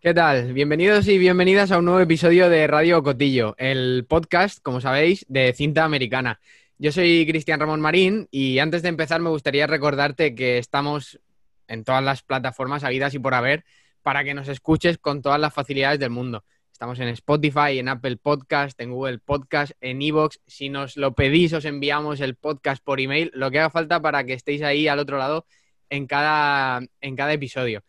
[0.00, 0.52] ¿Qué tal?
[0.52, 5.54] Bienvenidos y bienvenidas a un nuevo episodio de Radio Cotillo, el podcast, como sabéis, de
[5.54, 6.38] cinta americana.
[6.78, 11.18] Yo soy Cristian Ramón Marín y antes de empezar me gustaría recordarte que estamos
[11.66, 13.64] en todas las plataformas habidas y por haber
[14.02, 16.44] para que nos escuches con todas las facilidades del mundo.
[16.70, 20.40] Estamos en Spotify, en Apple Podcast, en Google Podcast, en Evox.
[20.46, 24.24] Si nos lo pedís, os enviamos el podcast por email, lo que haga falta para
[24.24, 25.46] que estéis ahí al otro lado
[25.88, 27.82] en cada, en cada episodio.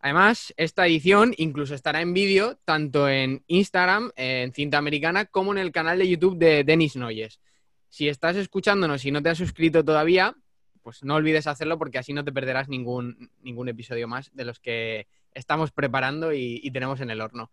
[0.00, 5.58] Además, esta edición incluso estará en vídeo tanto en Instagram, en Cinta Americana, como en
[5.58, 7.40] el canal de YouTube de Denis Noyes.
[7.88, 10.36] Si estás escuchándonos y no te has suscrito todavía,
[10.82, 14.60] pues no olvides hacerlo porque así no te perderás ningún, ningún episodio más de los
[14.60, 17.50] que estamos preparando y, tenemos en el horno.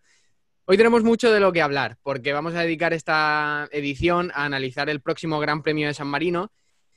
[0.65, 4.89] Hoy tenemos mucho de lo que hablar porque vamos a dedicar esta edición a analizar
[4.89, 6.51] el próximo Gran Premio de San Marino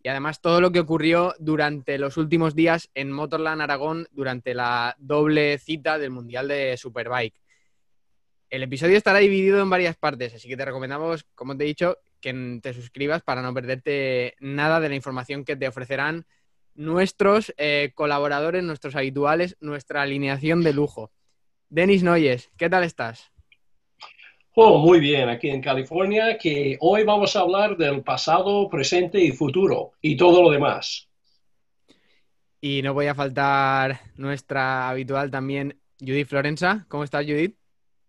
[0.08, 4.96] y además todo lo que ocurrió durante los últimos días en Motorland Aragón durante la
[4.98, 7.38] doble cita del Mundial de Superbike.
[8.48, 11.98] El episodio estará dividido en varias partes, así que te recomendamos, como te he dicho,
[12.22, 16.24] que te suscribas para no perderte nada de la información que te ofrecerán
[16.74, 21.12] nuestros eh, colaboradores, nuestros habituales, nuestra alineación de lujo.
[21.68, 23.30] Denis Noyes, ¿qué tal estás?
[24.60, 29.30] Oh, muy bien, aquí en California, que hoy vamos a hablar del pasado, presente y
[29.30, 31.08] futuro y todo lo demás.
[32.60, 36.84] Y no voy a faltar nuestra habitual también, Judith Florenza.
[36.88, 37.54] ¿Cómo estás, Judith?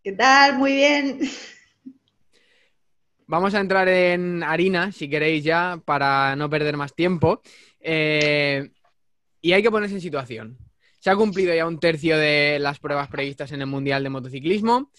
[0.03, 0.57] ¿Qué tal?
[0.57, 1.19] Muy bien.
[3.27, 7.43] Vamos a entrar en harina, si queréis ya, para no perder más tiempo.
[7.79, 8.71] Eh,
[9.39, 10.57] y hay que ponerse en situación.
[10.97, 14.89] Se ha cumplido ya un tercio de las pruebas previstas en el Mundial de Motociclismo.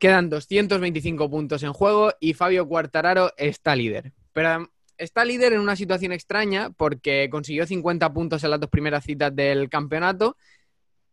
[0.00, 4.12] Quedan 225 puntos en juego y Fabio Quartararo está líder.
[4.32, 9.04] Pero está líder en una situación extraña porque consiguió 50 puntos en las dos primeras
[9.04, 10.36] citas del campeonato,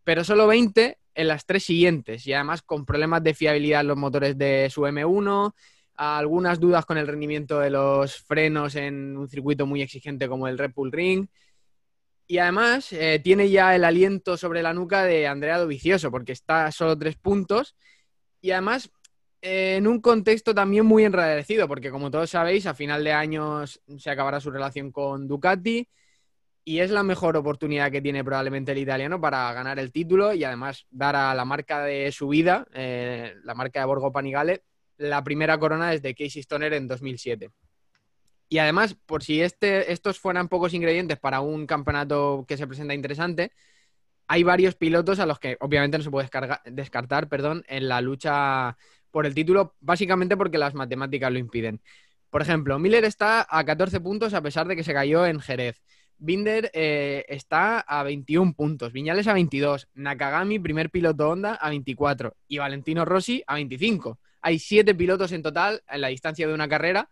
[0.03, 3.97] pero solo 20 en las tres siguientes y además con problemas de fiabilidad en los
[3.97, 5.53] motores de su M1
[5.97, 10.58] algunas dudas con el rendimiento de los frenos en un circuito muy exigente como el
[10.58, 11.27] Red Bull Ring.
[12.27, 16.65] Y además eh, tiene ya el aliento sobre la nuca de Andrea Dovicioso, porque está
[16.65, 17.76] a solo tres puntos.
[18.47, 18.89] Y además
[19.41, 23.67] eh, en un contexto también muy enradecido, porque como todos sabéis, a final de año
[23.67, 25.89] se acabará su relación con Ducati
[26.63, 30.45] y es la mejor oportunidad que tiene probablemente el italiano para ganar el título y
[30.45, 34.64] además dar a la marca de su vida, eh, la marca de Borgo Panigale,
[34.95, 37.49] la primera corona desde Casey Stoner en 2007.
[38.47, 42.93] Y además, por si este, estos fueran pocos ingredientes para un campeonato que se presenta
[42.93, 43.52] interesante,
[44.27, 46.30] hay varios pilotos a los que obviamente no se puede
[46.65, 48.77] descartar perdón, en la lucha
[49.11, 51.82] por el título, básicamente porque las matemáticas lo impiden.
[52.30, 55.82] Por ejemplo, Miller está a 14 puntos a pesar de que se cayó en Jerez.
[56.20, 62.36] Binder eh, está a 21 puntos, Viñales a 22, Nakagami, primer piloto Honda, a 24
[62.48, 66.70] y Valentino Rossi a 25 hay siete pilotos en total en la distancia de una
[66.70, 67.09] carrera,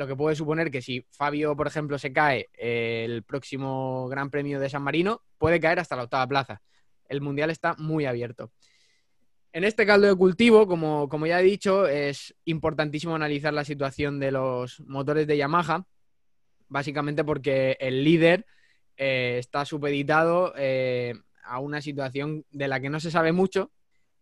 [0.00, 4.58] lo que puede suponer que si Fabio, por ejemplo, se cae el próximo Gran Premio
[4.58, 6.62] de San Marino, puede caer hasta la octava plaza.
[7.06, 8.50] El Mundial está muy abierto.
[9.52, 14.18] En este caldo de cultivo, como, como ya he dicho, es importantísimo analizar la situación
[14.18, 15.84] de los motores de Yamaha,
[16.68, 18.46] básicamente porque el líder
[18.96, 21.12] eh, está supeditado eh,
[21.44, 23.70] a una situación de la que no se sabe mucho,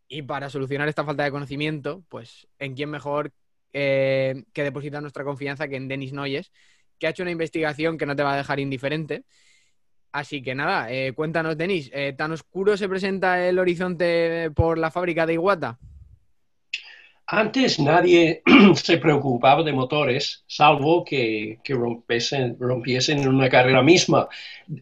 [0.09, 3.31] y para solucionar esta falta de conocimiento, pues en quién mejor
[3.73, 6.53] eh, que depositar nuestra confianza que en Denis Noyes,
[6.99, 9.25] que ha hecho una investigación que no te va a dejar indiferente.
[10.12, 14.91] Así que nada, eh, cuéntanos, Denis, eh, ¿tan oscuro se presenta el horizonte por la
[14.91, 15.79] fábrica de Iguata?
[17.31, 18.43] Antes nadie
[18.75, 24.29] se preocupaba de motores, salvo que, que rompiesen, rompiesen una carrera misma.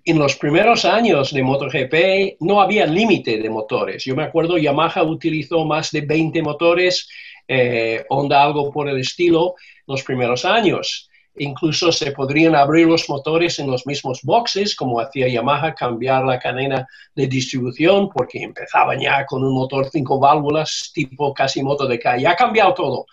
[0.04, 4.04] En los primeros años de MotoGP no había límite de motores.
[4.04, 7.08] Yo me acuerdo, Yamaha utilizó más de 20 motores,
[7.48, 9.54] eh, Honda algo por el estilo,
[9.86, 11.08] los primeros años.
[11.38, 16.38] Incluso se podrían abrir los motores en los mismos boxes, como hacía Yamaha, cambiar la
[16.38, 21.98] cadena de distribución, porque empezaban ya con un motor cinco válvulas, tipo casi moto de
[21.98, 22.26] calle.
[22.26, 23.06] Ha cambiado todo.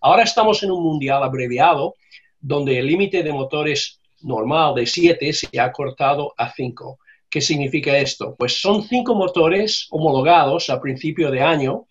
[0.00, 1.94] Ahora estamos en un mundial abreviado,
[2.40, 6.98] donde el límite de motores normal de 7 se ha cortado a 5.
[7.30, 8.34] ¿Qué significa esto?
[8.36, 11.86] Pues son cinco motores homologados a principio de año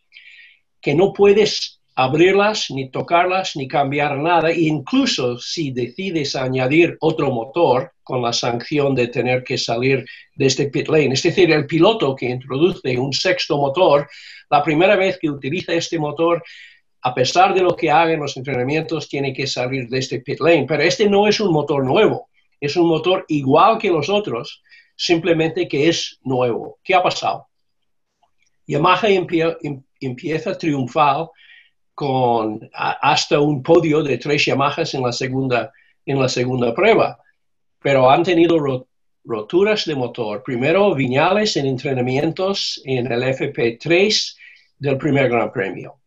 [0.80, 4.52] que no puedes abrirlas, ni tocarlas, ni cambiar nada.
[4.52, 10.06] Incluso si decides añadir otro motor con la sanción de tener que salir
[10.36, 14.10] de este pit lane, es decir, el piloto que introduce un sexto motor,
[14.50, 16.44] la primera vez que utiliza este motor,
[17.04, 20.40] a pesar de lo que haga en los entrenamientos, tiene que salir de este pit
[20.40, 20.66] lane.
[20.68, 24.62] Pero este no es un motor nuevo, es un motor igual que los otros,
[24.96, 26.80] simplemente que es nuevo.
[26.84, 27.48] ¿Qué ha pasado?
[28.68, 29.08] Yamaha
[30.00, 30.58] empieza a
[31.94, 35.72] con hasta un podio de tres Yamahas en la segunda,
[36.06, 37.20] en la segunda prueba,
[37.80, 38.58] pero han tenido
[39.24, 40.44] roturas de motor.
[40.44, 44.36] Primero Viñales en entrenamientos en el FP3
[44.80, 46.02] del primer Gran Premio.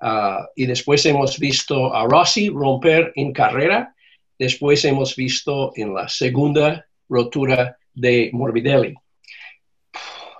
[0.00, 3.94] Ah, y después hemos visto a Rossi romper en carrera.
[4.38, 8.94] Después hemos visto en la segunda rotura de Morbidelli.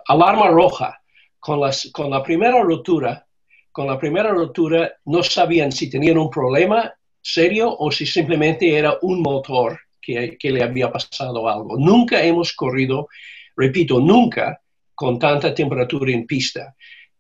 [0.07, 0.99] Alarma roja.
[1.39, 3.27] Con, las, con la primera rotura,
[3.73, 8.99] con la primera rotura no sabían si tenían un problema serio o si simplemente era
[9.03, 11.79] un motor que, le había pasado algo.
[11.79, 13.09] Nunca hemos corrido,
[13.57, 14.61] repito, nunca
[14.95, 16.75] con tanta temperatura en pista.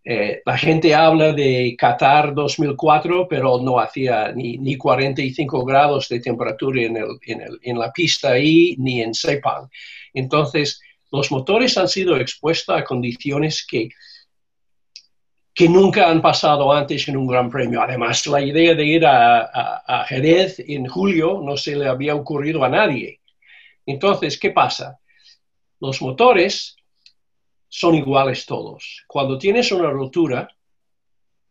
[0.05, 6.21] Eh, la gente habla de Qatar 2004, pero no hacía ni, ni 45 grados de
[6.21, 9.69] temperatura en, la pista ahí, ni en Sepang.
[10.13, 10.81] Entonces,
[11.13, 13.91] los motores han sido expuestos a condiciones que,
[15.55, 17.83] que nunca han pasado antes en un gran premio.
[17.83, 22.69] Además, la idea de ir a, Jerez en julio no se le había ocurrido a
[22.69, 23.21] nadie.
[23.85, 24.99] Entonces, ¿qué pasa?
[25.81, 26.77] Los motores
[27.69, 29.03] son iguales todos.
[29.07, 30.49] Cuando tienes una rotura,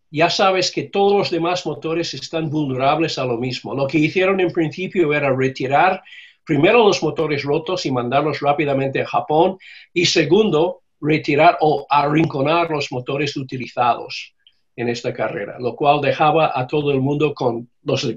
[0.10, 3.76] ya sabes que todos los demás motores están vulnerables a lo mismo.
[3.76, 6.04] Lo que hicieron en principio era retirar
[6.44, 9.58] primero los motores rotos y mandarlos rápidamente a Japón
[9.94, 14.34] y segundo, retirar o arrinconar los motores utilizados
[14.76, 18.08] en esta carrera, lo cual dejaba a todo el mundo con los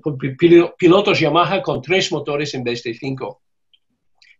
[0.78, 3.42] pilotos Yamaha con tres motores en vez de cinco.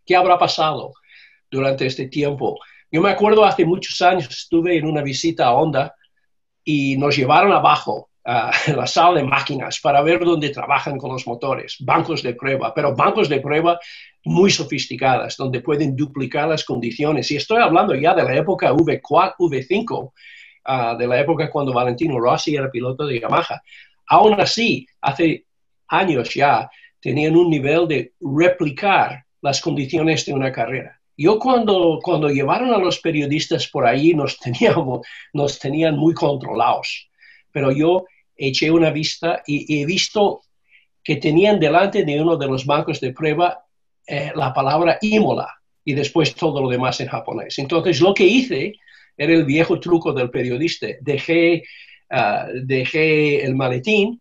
[0.06, 0.92] ¿Qué habrá pasado
[1.50, 2.58] durante este tiempo?
[2.90, 5.94] Yo me acuerdo hace muchos años estuve en una visita a Honda
[6.62, 11.26] y nos llevaron abajo a la sala de máquinas para ver dónde trabajan con los
[11.26, 13.78] motores, bancos de prueba, pero bancos de prueba
[14.24, 17.30] muy sofisticadas, donde pueden duplicar las condiciones.
[17.30, 20.12] Y estoy hablando ya de la época V4, V5,
[20.66, 23.62] uh, de la época cuando Valentino Rossi era piloto de Yamaha.
[24.06, 25.46] Aún así, hace
[25.88, 30.98] años ya, tenían un nivel de replicar las condiciones de una carrera.
[31.16, 37.10] Yo cuando, cuando llevaron a los periodistas por ahí nos, teníamos, nos tenían muy controlados,
[37.52, 38.04] pero yo
[38.36, 40.42] eché una vista y, he visto
[41.02, 43.63] que tenían delante de uno de los bancos de prueba
[44.06, 45.48] eh, la palabra Imola
[45.84, 47.58] y después todo lo demás en japonés.
[47.58, 48.74] Entonces lo que hice
[49.16, 50.88] era el viejo truco del periodista.
[51.00, 51.62] Dejé,
[52.10, 54.20] uh, dejé el maletín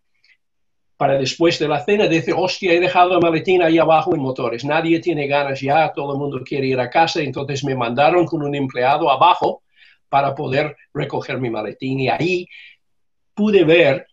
[0.97, 4.63] para después de la cena decir, hostia, he dejado el maletín ahí abajo en motores,
[4.63, 8.41] nadie tiene ganas ya, todo el mundo quiere ir a casa, entonces me mandaron con
[8.41, 9.63] un empleado abajo
[10.07, 12.47] para poder recoger mi maletín y ahí
[13.33, 14.07] pude ver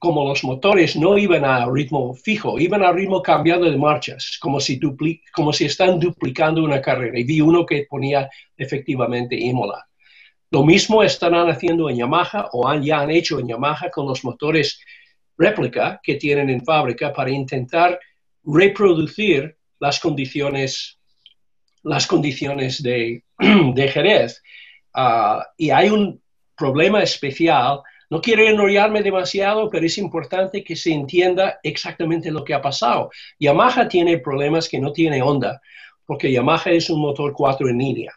[0.00, 4.58] como los motores no iban a ritmo fijo, iban a ritmo cambiado de marchas, como
[4.58, 4.80] si,
[5.30, 7.18] como si están duplicando una carrera.
[7.18, 8.26] Y vi uno que ponía
[8.56, 9.86] efectivamente Imola.
[10.50, 14.24] Lo mismo estarán haciendo en Yamaha o han, ya han hecho en Yamaha con los
[14.24, 14.80] motores
[15.36, 18.00] réplica que tienen en fábrica para intentar
[18.42, 20.98] reproducir las condiciones,
[21.82, 24.42] las condiciones de, de Jerez.
[24.94, 26.22] Uh, y hay un
[26.56, 27.82] problema especial.
[28.10, 33.10] No quiero enrollarme demasiado, pero es importante que se entienda exactamente lo que ha pasado.
[33.38, 35.60] Yamaha tiene problemas que no tiene Honda,
[36.04, 38.12] porque Yamaha es un motor 4 en línea.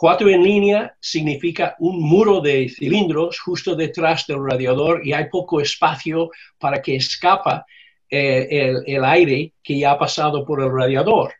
[0.00, 5.60] Cuatro en línea significa un muro de cilindros justo detrás del radiador y hay poco
[5.60, 7.66] espacio para que escapa
[8.08, 11.34] eh, el, aire que ya ha pasado por el radiador.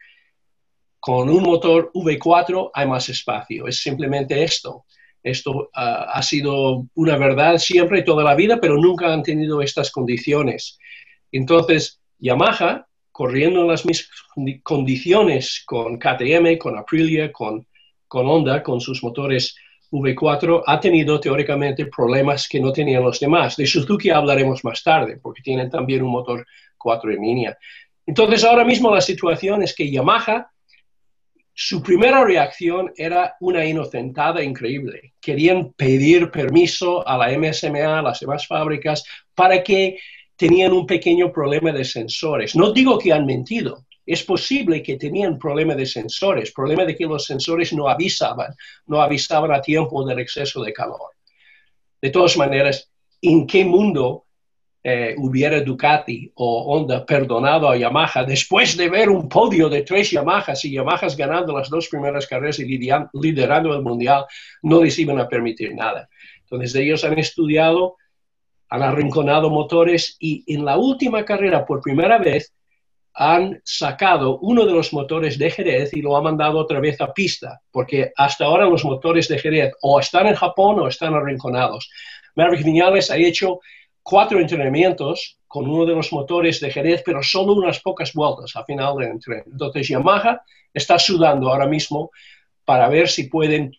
[0.98, 3.68] Con un motor V4 hay más espacio.
[3.68, 4.86] Es simplemente esto.
[5.28, 9.90] Esto uh, ha sido una verdad siempre toda la vida, pero nunca han tenido estas
[9.90, 10.78] condiciones.
[11.30, 14.10] Entonces, Yamaha, corriendo en las mismas
[14.62, 17.66] condiciones con KTM, con Aprilia, con
[18.08, 19.54] con Honda, con sus motores
[19.92, 23.56] V4, ha tenido teóricamente problemas que no tenían los demás.
[23.56, 26.44] De Suzuki hablaremos más tarde, porque tienen también un motor
[26.76, 27.58] 4 en línea.
[28.04, 30.50] Entonces, ahora mismo la situación es que Yamaha,
[31.60, 35.14] su primera reacción era una inocentada increíble.
[35.20, 39.02] Querían pedir permiso a la MSMA, a las demás fábricas,
[39.34, 39.98] para que
[40.36, 42.54] tenían un pequeño problema de sensores.
[42.54, 47.06] No digo que han mentido, es posible que tenían problema de sensores, problema de que
[47.06, 48.54] los sensores no avisaban,
[48.86, 51.10] no avisaban a tiempo del exceso de calor.
[52.00, 52.88] De todas maneras,
[53.20, 54.26] ¿en qué mundo
[54.90, 60.10] eh, hubiera Ducati o Honda perdonado a Yamaha después de ver un podio de tres
[60.12, 62.64] Yamahas y Yamahas ganando las dos primeras carreras y
[63.12, 64.24] liderando el mundial,
[64.62, 66.08] no les iban a permitir nada.
[66.40, 67.96] Entonces ellos han estudiado,
[68.70, 72.54] han arrinconado motores y en la última carrera, por primera vez,
[73.12, 77.12] han sacado uno de los motores de Jerez y lo han mandado otra vez a
[77.12, 81.90] pista, porque hasta ahora los motores de Jerez o están en Japón o están arrinconados.
[82.36, 83.60] Maverick Viñales ha hecho
[84.08, 88.64] cuatro entrenamientos con uno de los motores de Jerez, pero solo unas pocas vueltas al
[88.64, 89.50] final del entrenamiento.
[89.52, 90.40] Entonces Yamaha
[90.72, 92.10] está sudando ahora mismo
[92.64, 93.76] para ver si pueden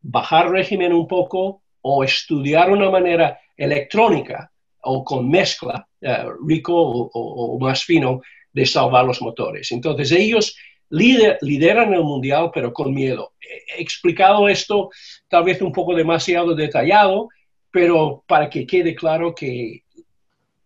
[0.00, 7.58] bajar régimen un poco o estudiar una manera electrónica o con mezcla, eh, rico o,
[7.58, 8.20] más fino,
[8.52, 9.72] de salvar los motores.
[9.72, 10.56] Entonces ellos
[10.90, 13.32] lideran el mundial, pero con miedo.
[13.40, 14.90] He explicado esto
[15.26, 17.30] tal vez un poco demasiado detallado,
[17.72, 19.82] pero para que quede claro que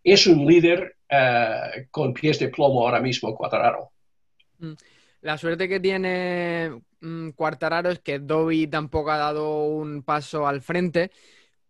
[0.02, 3.92] es un líder eh, con pies de plomo ahora mismo, Cuatararo.
[4.58, 4.72] Mm.
[5.22, 10.60] La suerte que tiene mm, Cuartararo es que Dobby tampoco ha dado un paso al
[10.60, 11.10] frente,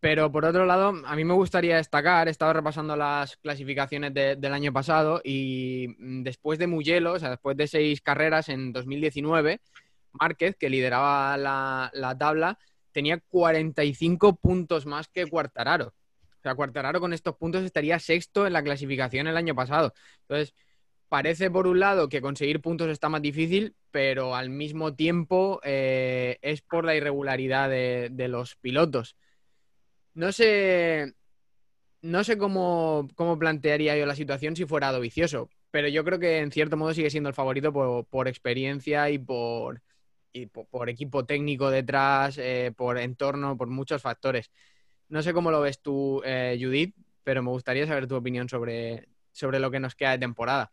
[0.01, 4.53] pero por otro lado, a mí me gustaría destacar, he estado repasando las clasificaciones del
[4.53, 9.61] año pasado y mm, después de Mugello, o sea, después de seis carreras en 2019,
[10.13, 12.59] Márquez, que lideraba la tabla,
[12.97, 15.89] tenía 45 puntos más que Cuartararo.
[15.89, 19.93] O sea, Cuartararo con estos puntos estaría sexto en la clasificación el año pasado.
[20.23, 20.55] Entonces,
[21.11, 26.39] parece por un lado que conseguir puntos está más difícil, pero al mismo tiempo eh,
[26.41, 29.15] es por la irregularidad de, los pilotos.
[30.15, 31.13] No sé,
[32.01, 36.51] no sé cómo, plantearía yo la situación si fuera Dovicioso, pero yo creo que en
[36.51, 39.83] cierto modo sigue siendo el favorito por, experiencia y por,
[40.71, 44.51] por, equipo técnico detrás, eh, por entorno, por muchos factores.
[45.09, 49.09] No sé cómo lo ves tú, eh, Judith, pero me gustaría saber tu opinión sobre,
[49.33, 50.73] sobre lo que nos queda de temporada.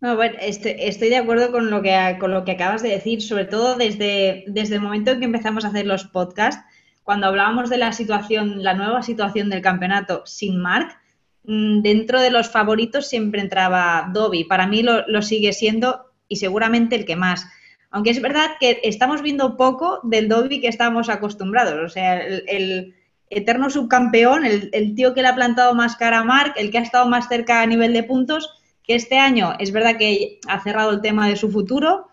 [0.00, 3.44] No, bueno, estoy, de acuerdo con lo, que, con lo que acabas de decir, sobre
[3.44, 6.64] todo desde, desde el momento en que empezamos a hacer los podcasts,
[7.02, 10.96] cuando hablábamos de la situación, la nueva situación del campeonato sin Mark,
[11.44, 14.44] mm, dentro de los favoritos siempre entraba Dobby.
[14.44, 17.46] Para mí lo, sigue siendo y seguramente el que más.
[17.90, 21.78] Aunque es verdad que estamos viendo poco del Dobby que estamos acostumbrados.
[21.84, 22.94] O sea, el,
[23.32, 26.82] eterno subcampeón, el, tío que le ha plantado más cara a Mark, el que ha
[26.82, 28.60] estado más cerca a nivel de puntos,
[28.94, 32.08] este año es verdad que ha cerrado el tema de su futuro,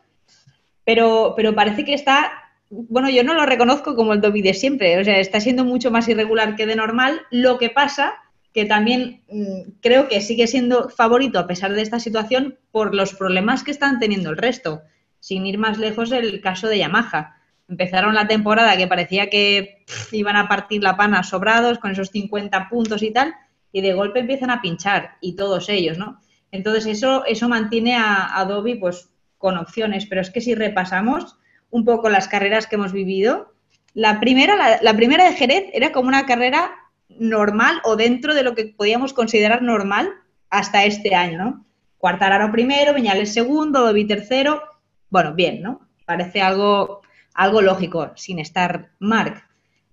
[0.86, 2.32] pero, pero parece que está,
[2.70, 5.92] bueno, yo no lo reconozco como el Dobby de siempre, o sea, está siendo mucho
[5.92, 7.22] más irregular que de normal.
[7.32, 8.16] Lo que pasa
[8.54, 13.14] que también mm, creo que sigue siendo favorito a pesar de esta situación por los
[13.14, 14.82] problemas que están teniendo el resto.
[15.28, 17.36] Sin ir más lejos, el caso de Yamaha.
[17.68, 22.70] Empezaron la temporada que parecía que iban a partir la pana sobrados con esos 50
[22.70, 23.36] puntos y tal,
[23.74, 26.22] y de golpe empiezan a pinchar, y todos ellos, ¿no?
[26.54, 31.36] Entonces eso, eso mantiene a, Adobe pues, con opciones, pero es que si repasamos
[31.72, 33.52] un poco las carreras que hemos vivido,
[33.94, 36.72] la primera, la, primera de Jerez era como una carrera
[37.10, 40.10] normal o dentro de lo que podíamos considerar normal
[40.50, 41.66] hasta este año, ¿no?
[41.98, 44.77] Cuartararo primero, Viñales segundo, Dobby tercero.
[45.10, 45.88] Bueno, bien, ¿no?
[46.06, 47.02] Parece algo,
[47.34, 49.44] algo lógico, sin estar Mark.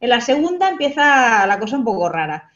[0.00, 2.50] En la segunda empieza la cosa un poco rara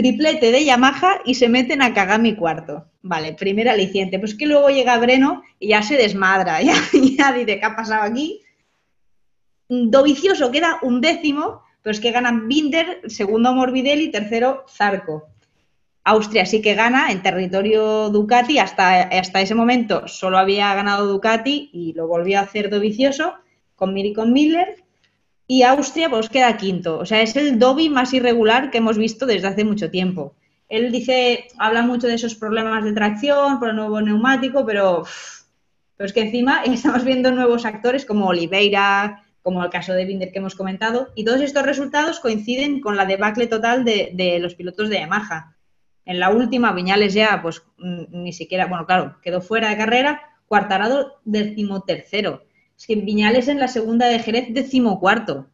[0.00, 2.86] triplete de Yamaha y se meten a Kagami cuarto.
[3.02, 4.18] Vale, primera aliciente.
[4.18, 8.04] Pues que luego llega Breno y ya se desmadra, ya, ya dice, ¿qué ha pasado
[8.04, 8.40] aquí?
[9.68, 15.28] Dovicioso queda un décimo, pero es que ganan Binder, segundo Morbidelli, tercero Zarco.
[16.04, 21.70] Austria sí que gana en territorio Ducati, hasta, hasta ese momento solo había ganado Ducati
[21.72, 23.34] y lo volvió a hacer Dovicioso
[23.76, 24.82] con Miri con Miller
[25.46, 26.98] y Austria pues queda quinto.
[26.98, 30.34] O sea, es el Dobby más irregular que hemos visto desde hace mucho tiempo.
[30.68, 35.04] Él dice, habla mucho de esos problemas de tracción por el nuevo neumático, pero,
[35.96, 40.30] pero es que encima estamos viendo nuevos actores como Oliveira, como el caso de Binder
[40.30, 44.54] que hemos comentado, y todos estos resultados coinciden con la debacle total de, de los
[44.54, 45.56] pilotos de Yamaha.
[46.10, 51.20] En la última, Viñales ya, pues ni siquiera, bueno, claro, quedó fuera de carrera, Cuartarado
[51.24, 52.42] decimotercero.
[52.76, 55.46] Es que Viñales en la segunda de Jerez decimocuarto.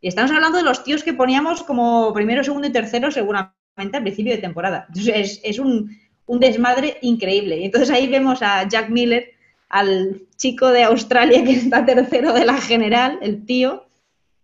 [0.00, 4.02] Y estamos hablando de los tíos que poníamos como primero, segundo y tercero seguramente al
[4.02, 4.86] principio de temporada.
[4.88, 5.94] Entonces es, un,
[6.26, 7.58] desmadre increíble.
[7.58, 9.32] Y entonces ahí vemos a Jack Miller,
[9.68, 13.84] al chico de Australia que está tercero de la general, el tío.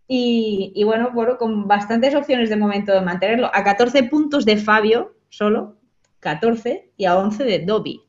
[0.06, 3.50] Y, bueno, bueno, con bastantes opciones de momento de mantenerlo.
[3.54, 5.76] A 14 puntos de Fabio solo,
[6.20, 8.00] 14, y a 11 de Dobby.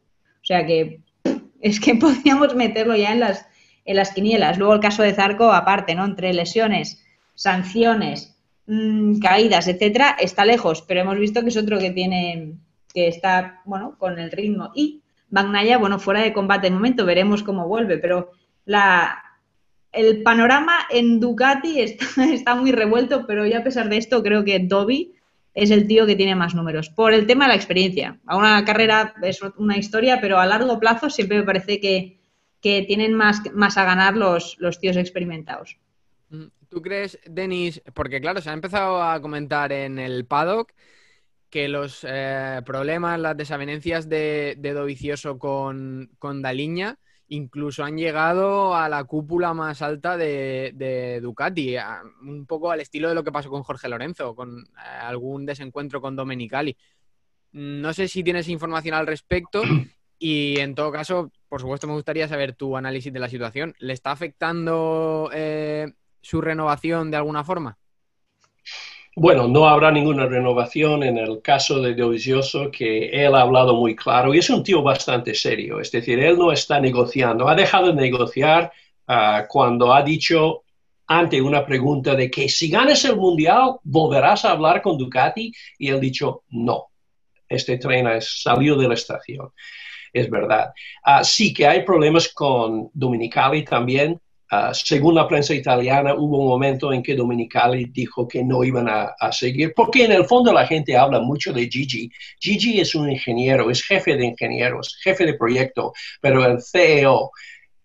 [0.41, 1.01] O sea que
[1.61, 3.47] es que podríamos meterlo ya en las
[3.87, 4.59] en las quinielas.
[4.59, 6.05] Luego el caso de Zarco, aparte, ¿no?
[6.05, 11.91] Entre lesiones, sanciones, mm, caídas, etcétera, está lejos, pero hemos visto que es otro que
[11.91, 12.53] tiene,
[12.93, 14.71] que está, bueno, con el ritmo.
[14.75, 18.31] Y Magnaya, bueno, fuera de combate de momento, veremos cómo vuelve, pero
[18.65, 19.23] la,
[19.93, 24.43] el panorama en Ducati está, está, muy revuelto, pero yo a pesar de esto creo
[24.43, 25.13] que Dobby
[25.57, 28.19] es el tío que tiene más números, por el tema de la experiencia.
[28.27, 32.13] A una carrera es una historia, pero a largo plazo siempre me parece que,
[32.61, 35.77] tienen más, más a ganar los, los tíos experimentados.
[36.29, 40.73] Mm, ¿Tú crees, Denis, porque claro, se ha empezado a comentar en el paddock
[41.49, 48.75] que los eh, problemas, las desavenencias de, de Dovicioso con, con Daliña incluso han llegado
[48.75, 51.75] a la cúpula más alta de, Ducati,
[52.21, 56.01] un poco al estilo de lo que pasó con Jorge Lorenzo, con eh, algún desencuentro
[56.01, 56.77] con Domenicali.
[57.51, 59.61] No sé si tienes información al respecto
[60.19, 63.73] y en todo caso, por supuesto, me gustaría saber tu análisis de la situación.
[63.79, 67.77] ¿Le está afectando eh, su renovación de alguna forma?
[69.19, 73.95] Bueno, no habrá ninguna renovación en el caso de Dovizioso, que él ha hablado muy
[73.95, 75.79] claro y es un tío bastante serio.
[75.79, 78.71] Es decir, él no está negociando, ha dejado de negociar
[79.07, 80.65] ah, cuando ha dicho
[81.07, 85.51] ante una pregunta de que si ganas el mundial, ¿volverás a hablar con Ducati?
[85.79, 86.89] Y él ha dicho no.
[87.49, 89.49] Este tren salió de la estación.
[90.13, 90.73] Es verdad.
[91.03, 94.21] Ah, sí que hay problemas con Dominicali también.
[94.49, 98.87] Ah, según la prensa italiana, hubo un momento en que Dominicali dijo que no iban
[98.87, 102.09] a, seguir, porque en el fondo la gente habla mucho de Gigi.
[102.39, 107.31] Gigi es un ingeniero, es jefe de ingenieros, jefe de proyecto, pero el CEO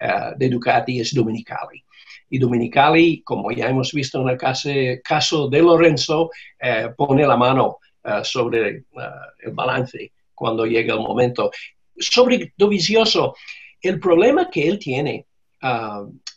[0.01, 1.85] ah, de Ducati es Dominicali.
[2.31, 7.79] Y Dominicali, como ya hemos visto en el caso, de Lorenzo, eh, pone la mano
[8.05, 8.85] ah, sobre
[9.41, 11.51] el balance cuando llega el momento.
[11.99, 13.35] Sobre Dovizioso,
[13.81, 15.27] el problema que él tiene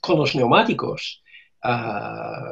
[0.02, 1.22] con los neumáticos.
[1.62, 2.52] Ah,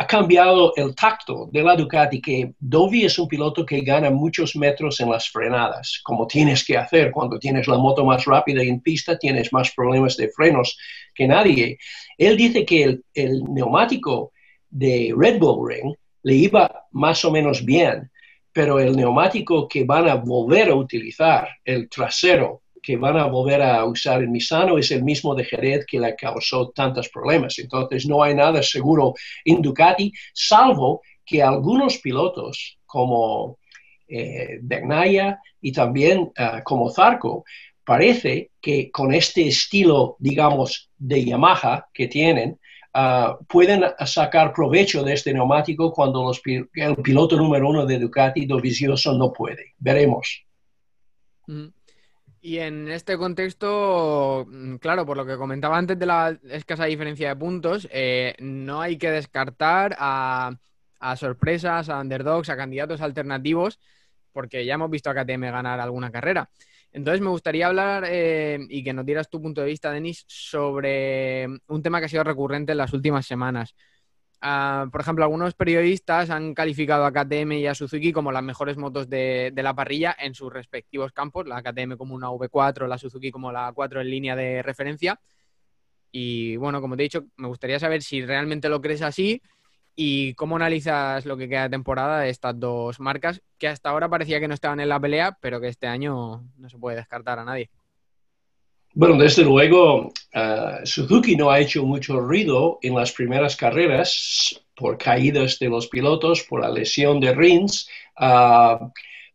[0.00, 4.56] ha cambiado el tacto de la Ducati, que Dovi es un piloto que gana muchos
[4.56, 8.80] metros en las frenadas, como tienes que hacer cuando tienes la moto más rápida en
[8.80, 10.78] pista, tienes más problemas de frenos
[11.14, 11.78] que nadie.
[12.16, 14.32] Él dice que el, el neumático
[14.70, 18.10] de Red Bull Ring le iba más o menos bien,
[18.52, 23.62] pero el neumático que van a volver a utilizar, el trasero, que van a volver
[23.62, 27.58] a usar el Misano es el mismo de Jerez que le causó tantos problemas.
[27.58, 33.58] Entonces no hay nada seguro en Ducati, salvo que algunos pilotos como
[34.08, 34.60] eh,
[35.60, 37.44] y también eh, como Zarco,
[37.84, 42.58] parece que con este estilo, digamos, de Yamaha que tienen,
[42.94, 48.46] uh, pueden sacar provecho de este neumático cuando los, el piloto número uno de Ducati,
[48.46, 49.74] Dovizioso, no puede.
[49.78, 50.44] Veremos.
[51.46, 51.66] Mm.
[52.42, 57.28] Y en este contexto, mm, claro, por lo que comentaba antes de la escasa diferencia
[57.28, 60.56] de puntos, eh, no hay que descartar a,
[61.16, 63.78] sorpresas, a underdogs, a candidatos alternativos,
[64.32, 66.50] porque ya hemos visto a KTM ganar alguna carrera.
[66.92, 71.46] Entonces me gustaría hablar eh, y que nos dieras tu punto de vista, Denis, sobre
[71.68, 73.74] un tema que ha sido recurrente en las últimas semanas.
[74.42, 78.78] Ah, por ejemplo, algunos periodistas han calificado a KTM y a Suzuki como las mejores
[78.78, 83.30] motos de, la parrilla en sus respectivos campos, la KTM como una V4, la Suzuki
[83.30, 85.20] como la 4 en línea de referencia.
[86.10, 89.42] Y bueno, como te he dicho, me gustaría saber si realmente lo crees así
[89.94, 94.08] y cómo analizas lo que queda de temporada de estas dos marcas, que hasta ahora
[94.08, 97.38] parecía que no estaban en la pelea, pero que este año no se puede descartar
[97.38, 97.70] a nadie.
[98.92, 104.98] Bueno, desde luego, eh, Suzuki no ha hecho mucho ruido en las primeras carreras por
[104.98, 108.90] caídas de los pilotos, por la lesión de Rins, ah,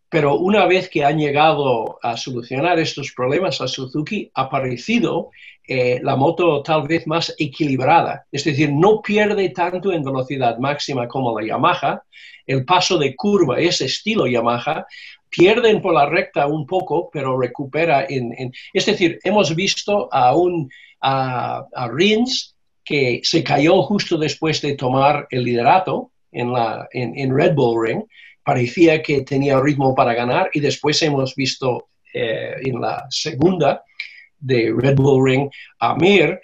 [0.10, 5.32] pero una vez que han llegado a solucionar estos problemas a Suzuki, ha aparecido
[5.68, 11.08] eh, la moto tal vez más equilibrada, es decir, no pierde tanto en velocidad máxima
[11.08, 12.04] como la Yamaha,
[12.46, 14.86] el paso de curva es estilo Yamaha,
[15.36, 18.52] pierden por la recta un poco, pero recupera en...
[18.74, 20.70] es decir, hemos visto a, un,
[21.02, 27.54] a, Rins que se cayó justo después de tomar el liderato en, la, en, Red
[27.54, 28.04] Bull Ring,
[28.44, 33.84] parecía que tenía ritmo para ganar y después hemos visto eh, en la segunda
[34.40, 36.40] de Red Bull Ring a Mir,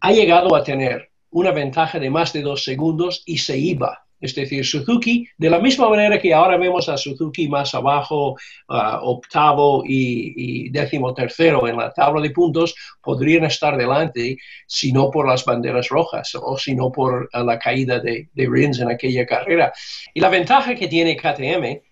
[0.00, 4.34] ha llegado a tener una ventaja de más de dos segundos y se iba es
[4.36, 8.36] decir, Suzuki, de la misma manera que ahora vemos a Suzuki más abajo,
[8.68, 15.10] uh, octavo y, décimo tercero en la tabla de puntos, podrían estar delante si no
[15.10, 18.90] por las banderas rojas o si no por uh, la caída de, de Rins en
[18.90, 19.72] aquella carrera.
[20.14, 21.82] Y la ventaja que tiene KTM,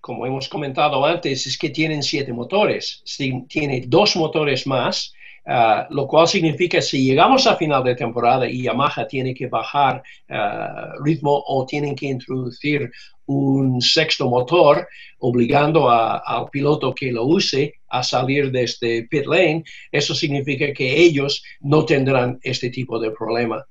[0.00, 3.02] como hemos comentado antes, es que tienen siete motores.
[3.48, 5.12] tiene dos motores más
[5.46, 10.02] Ah, lo cual significa si llegamos a final de temporada y Yamaha tiene que bajar
[10.30, 12.90] ah, ritmo o tienen que introducir
[13.26, 19.64] un sexto motor, obligando al piloto que lo use a salir de este pit lane,
[19.92, 23.64] eso significa que ellos no tendrán este tipo de problema.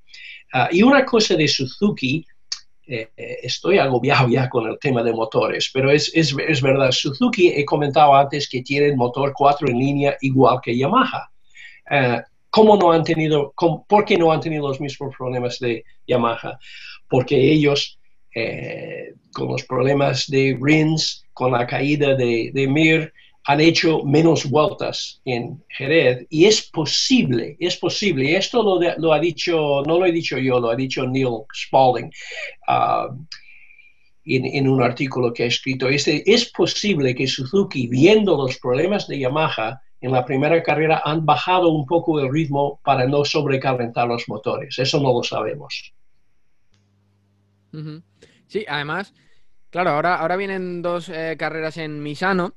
[0.53, 2.23] Ah, y una cosa de Suzuki,
[2.85, 3.09] eh,
[3.41, 7.65] estoy agobiado ya con el tema de motores, pero es, es, es, verdad, Suzuki he
[7.65, 11.32] comentado antes que tiene el motor 4 en línea igual que Yamaha.
[11.89, 13.53] Eh, ¿Cómo no han tenido,
[13.87, 16.59] por qué no han tenido los mismos problemas de Yamaha?
[17.09, 17.97] Porque ellos,
[18.35, 23.11] eh, con los problemas de Rins, con la caída de, de Mir,
[23.45, 26.25] han hecho menos vueltas en Jerez.
[26.29, 30.69] Y es posible, es posible, esto lo, ha dicho, no lo he dicho yo, lo
[30.69, 32.11] ha dicho Neil Spalding
[32.67, 33.13] uh,
[34.25, 39.19] en, un artículo que ha escrito, este, es posible que Suzuki, viendo los problemas de
[39.19, 44.27] Yamaha en la primera carrera, han bajado un poco el ritmo para no sobrecalentar los
[44.29, 45.93] motores, eso no lo sabemos.
[48.47, 49.13] Sí, además,
[49.71, 52.53] claro, ahora, ahora vienen dos eh, carreras en Misano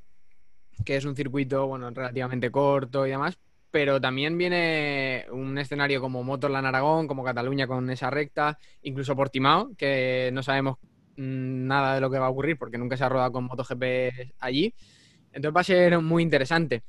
[0.85, 3.38] que es un circuito, bueno, relativamente corto y demás,
[3.70, 9.70] pero también viene un escenario como Motorland Aragón, como Cataluña con esa recta, incluso Portimao,
[9.76, 10.78] que no sabemos
[11.16, 14.35] mm, nada de lo que va a ocurrir porque nunca se ha rodado con MotoGP
[14.38, 14.74] allí.
[15.32, 16.82] Entonces va a ser muy interesante.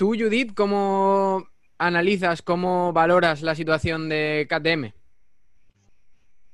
[0.00, 4.94] Tú, Judith, ¿cómo analizas, cómo valoras la situación de KTM?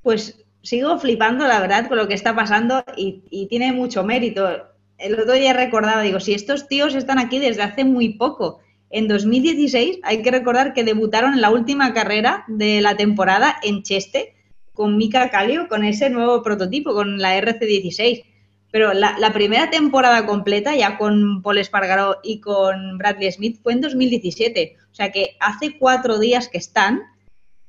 [0.01, 4.49] Pues sigo flipando, la verdad, con lo que está pasando y, tiene mucho mérito
[4.97, 9.07] el otro día recordaba, digo, si estos tíos están aquí desde hace muy poco, en
[9.07, 14.35] 2016 hay que recordar que debutaron en la última carrera de la temporada en Cheste
[14.73, 18.25] con Mika Kallio, con ese nuevo prototipo, con la RC16.
[18.71, 23.81] Pero la, primera temporada completa, ya con Paul Espargaró y con Bradley Smith, fue en
[23.81, 24.75] 2017.
[24.91, 27.03] O sea que hace cuatro días que están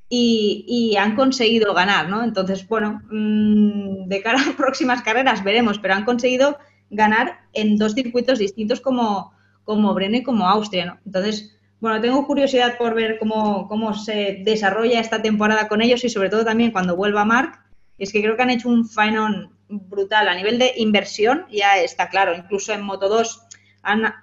[0.08, 2.24] y, han conseguido ganar, ¿no?
[2.24, 6.58] Entonces, bueno, mm, de cara a próximas carreras veremos, pero han conseguido
[6.90, 9.32] ganar en dos circuitos distintos como,
[9.64, 10.98] como Brenne y como Austria, ¿no?
[11.04, 16.08] Entonces, bueno, tengo curiosidad por ver cómo, cómo se desarrolla esta temporada con ellos y
[16.08, 17.60] sobre todo también cuando vuelva Mark,
[17.98, 22.08] es que creo que han hecho un final brutal a nivel de inversión, ya está
[22.08, 23.42] claro, incluso en Moto 2
[23.82, 24.14] han,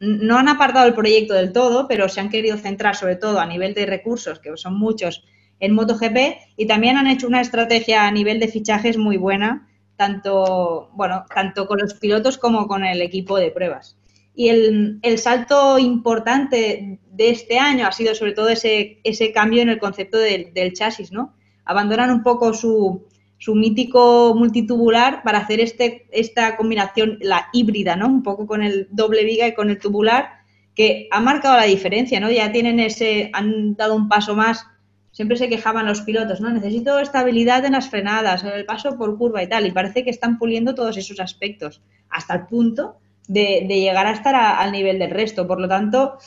[0.00, 3.46] no han apartado el proyecto del todo, pero se han querido centrar sobre todo a
[3.46, 5.24] nivel de recursos, que son muchos,
[5.60, 6.16] en MotoGP
[6.56, 11.66] y también han hecho una estrategia a nivel de fichajes muy buena tanto, bueno, tanto
[11.66, 13.96] con los pilotos como con el equipo de pruebas.
[14.34, 19.68] Y el, salto importante de este año ha sido sobre todo ese, ese cambio en
[19.68, 21.36] el concepto del, chasis, ¿no?
[21.64, 23.06] Abandonan un poco su,
[23.38, 28.06] su, mítico multitubular para hacer este, esta combinación, la híbrida, ¿no?
[28.06, 30.28] Un poco con el doble viga y con el tubular,
[30.74, 32.30] que ha marcado la diferencia, ¿no?
[32.30, 34.66] Ya tienen ese, han dado un paso más
[35.14, 36.50] siempre se quejaban los pilotos, ¿no?
[36.50, 40.10] Necesito estabilidad en las frenadas, en el paso por curva y tal, y parece que
[40.10, 42.96] están puliendo todos esos aspectos hasta el punto
[43.28, 45.46] de, llegar a estar al nivel del resto.
[45.46, 46.18] Por lo tanto,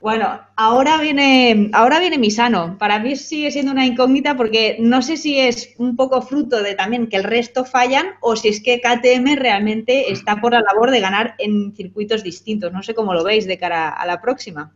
[0.00, 2.78] bueno, ahora viene, ahora viene Misano.
[2.78, 6.76] Para mí sigue siendo una incógnita porque no sé si es un poco fruto de
[6.76, 10.92] también que el resto fallan o si es que KTM realmente está por la labor
[10.92, 12.72] de ganar en circuitos distintos.
[12.72, 14.72] No sé cómo lo veis de cara a la próxima.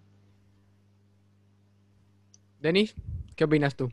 [2.60, 2.94] Denis,
[3.36, 3.90] ¿qué opinas tú?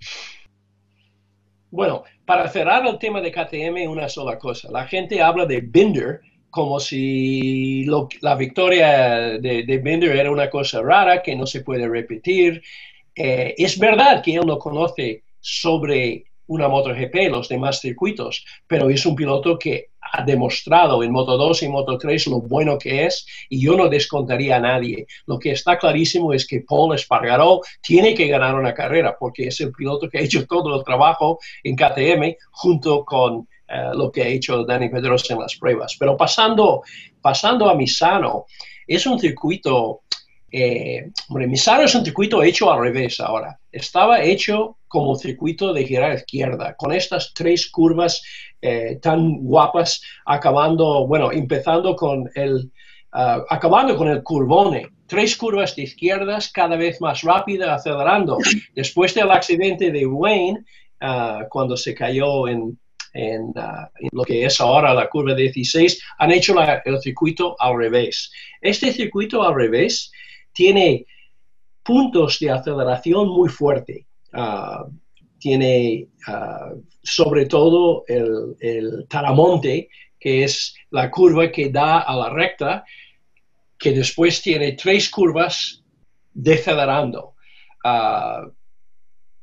[1.70, 4.72] Bueno, para cerrar el tema de KTM, una sola cosa.
[4.72, 7.86] La gente habla de Binder como si
[8.22, 12.62] la victoria de, de, Binder era una cosa rara que no se puede repetir.
[13.16, 19.06] Eh, es verdad que él no conoce sobre una MotoGP, los demás circuitos, pero es
[19.06, 23.28] un piloto que ha demostrado en Moto 2 y Moto 3 lo bueno que es
[23.50, 25.06] y yo no descontaría a nadie.
[25.28, 29.62] Lo que está clarísimo es que Paul Espargaró tiene que ganar una carrera porque es
[29.62, 34.24] el piloto que ha hecho todo el trabajo en KTM junto con eh, lo que
[34.24, 35.96] ha hecho Dani Pedrosa en las pruebas.
[36.00, 36.84] Pero pasando,
[37.22, 38.46] pasando a Misano,
[38.88, 40.02] es un circuito
[40.52, 43.60] eh, Misano es un circuito hecho al revés ahora.
[43.72, 48.22] Estaba hecho como circuito de girar izquierda, con estas tres curvas
[48.62, 52.72] eh, tan guapas, acabando, bueno, empezando con el,
[53.14, 54.88] uh, acabando con el curvone.
[55.06, 58.38] Tres curvas de izquierdas cada vez más rápida, acelerando.
[58.74, 60.66] Después del accidente de Wayne,
[61.02, 62.78] uh, cuando se cayó en,
[63.14, 67.56] en, uh, en, lo que es ahora la curva 16, han hecho la, el circuito
[67.60, 68.32] al revés.
[68.62, 70.12] Este circuito al revés
[70.54, 71.06] tiene
[71.84, 74.06] puntos de aceleración muy fuerte.
[74.34, 74.86] Ah,
[75.40, 82.30] tiene ah, sobre todo el, el, Taramonte, que es la curva que da a la
[82.30, 82.84] recta,
[83.78, 85.84] que después tiene tres curvas
[86.34, 87.36] decelerando.
[87.84, 88.52] Uh,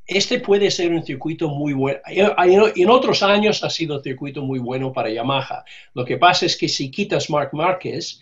[0.07, 1.99] este puede ser un circuito muy bueno.
[2.07, 5.65] En otros años ha sido un circuito muy bueno para Yamaha.
[5.95, 8.21] Lo que pasa es que si quitas Mark Márquez,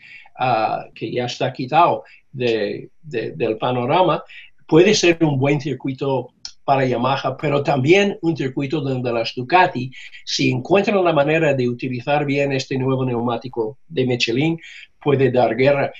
[0.94, 4.24] que ya está quitado de, del panorama,
[4.66, 6.30] puede ser un buen circuito
[6.64, 9.90] para Yamaha, pero también un circuito donde las Ducati,
[10.24, 14.58] si encuentran la manera de utilizar bien este nuevo neumático de Michelin,
[15.02, 15.92] puede dar guerra.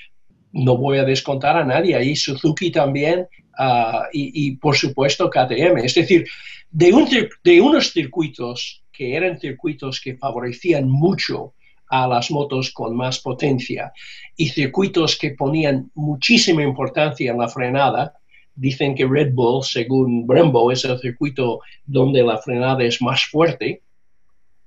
[0.55, 3.27] No voy a descontar a nadie, ahí Suzuki también,
[3.59, 5.85] ah, y, por supuesto KTM.
[5.85, 6.27] Es decir,
[6.71, 11.55] de unos circuitos que eran circuitos que favorecían mucho
[11.89, 13.93] a las motos con más potencia
[14.37, 18.15] y circuitos que ponían muchísima importancia en la frenada,
[18.55, 23.83] dicen que Red Bull, según Brembo, es el circuito donde la frenada es más fuerte.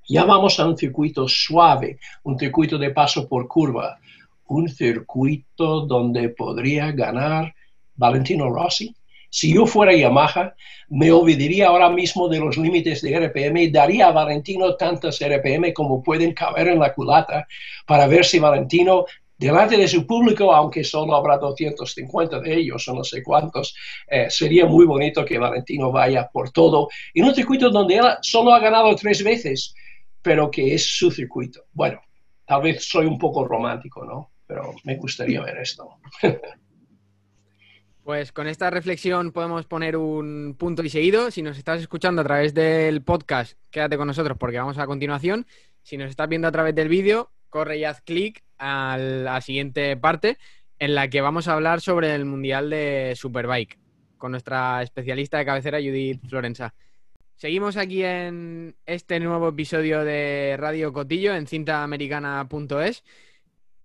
[0.08, 4.00] Ya vamos a un circuito suave, un circuito de paso por curva,
[4.48, 7.54] un circuito donde podría ganar
[7.96, 8.96] Valentino Rossi.
[9.30, 10.56] Si yo fuera Yamaha,
[10.90, 15.74] me olvidaría ahora mismo de los límites de RPM y daría a Valentino tantas RPM
[15.74, 17.46] como pueden caber en la culata
[17.86, 19.06] para ver si Valentino
[19.38, 23.76] delante de su público, aunque solo habrá 250 de ellos o no sé cuántos,
[24.08, 28.54] eh, sería muy bonito que Valentino vaya por todo en un circuito donde él solo
[28.54, 29.76] ha ganado tres veces,
[30.22, 31.66] pero que es su circuito.
[31.74, 32.02] Bueno,
[32.46, 34.32] tal vez soy un poco romántico, ¿no?
[34.48, 36.00] Pero me gustaría ver esto.
[38.08, 41.30] Pues con esta reflexión podemos poner un punto y seguido.
[41.30, 45.46] Si nos estás escuchando a través del podcast, quédate con nosotros porque vamos a continuación.
[45.84, 49.98] Si nos estás viendo a través del vídeo, corre y haz clic a la siguiente
[49.98, 50.38] parte
[50.80, 53.78] en la que vamos a hablar sobre el Mundial de Superbike
[54.18, 56.74] con nuestra especialista de cabecera Judith Florenza.
[57.36, 63.04] Seguimos aquí en este nuevo episodio de Radio Cotillo en cintaamericana.es.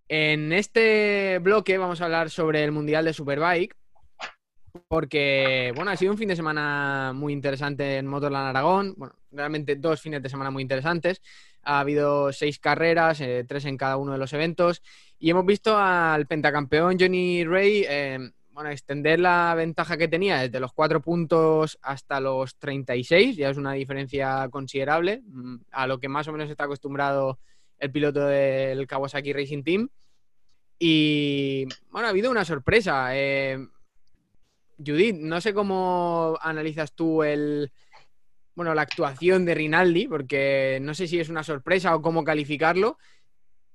[0.09, 3.77] En este bloque vamos a hablar sobre el Mundial de Superbike
[4.89, 8.95] porque, bueno, ha sido un fin de semana muy interesante en Motorland Aragón.
[8.97, 11.21] Bueno, realmente dos fines de semana muy interesantes.
[11.63, 14.83] Ha habido seis carreras, eh, tres en cada uno de los eventos.
[15.19, 18.19] Y hemos visto al pentacampeón Johnny Ray eh,
[18.53, 23.37] bueno, extender la ventaja que tenía desde los cuatro puntos hasta los 36.
[23.37, 27.39] Ya es una diferencia considerable mm, a lo que más o menos está acostumbrado
[27.83, 29.89] el piloto del Kawasaki Racing Team.
[30.79, 33.09] Y bueno, ha habido una sorpresa.
[33.11, 33.59] Eh,
[34.79, 37.73] Judith, no sé cómo analizas tú el,
[38.55, 42.99] bueno, la actuación de Rinaldi, porque no sé si es una sorpresa o cómo calificarlo,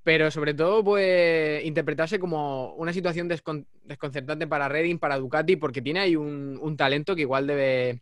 [0.04, 6.00] pero sobre todo puede interpretarse como una situación desconcertante para Redding, para Ducati, porque tiene
[6.00, 8.02] ahí un, talento que igual debe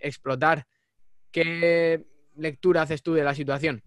[0.00, 0.66] explotar.
[1.30, 2.04] ¿Qué
[2.34, 3.84] lectura haces tú de la situación?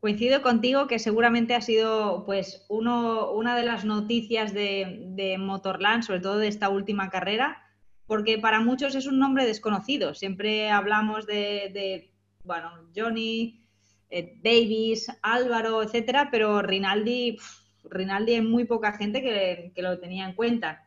[0.00, 6.04] Coincido contigo que seguramente ha sido pues uno, una de las noticias de, de Motorland,
[6.04, 7.64] sobre todo de esta última carrera,
[8.08, 10.14] porque para muchos es un nombre desconocido.
[10.14, 12.10] Siempre hablamos de,
[12.42, 13.60] bueno, Johnny,
[14.08, 17.36] eh, Davis, Álvaro, etcétera, pero Rinaldi,
[17.84, 20.84] Rinaldi hay muy poca gente que, lo tenía en cuenta.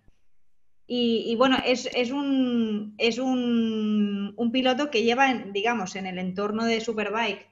[0.88, 7.47] Y, bueno, es, un, es un, piloto que lleva, digamos, en el entorno de Superbike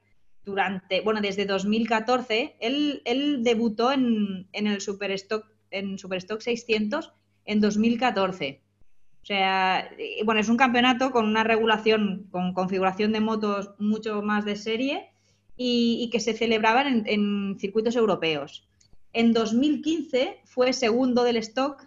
[0.46, 2.56] durante, bueno, desde 2014.
[2.60, 7.12] Él, él debutó en, en el Superstock, en Superstock 600
[7.46, 8.62] en 2014.
[9.22, 9.90] O sea,
[10.24, 15.10] bueno, es un campeonato con una regulación, con configuración de motos mucho más de serie
[15.58, 18.68] y, que se celebraban en, circuitos europeos.
[19.12, 21.86] En 2015 fue segundo del stock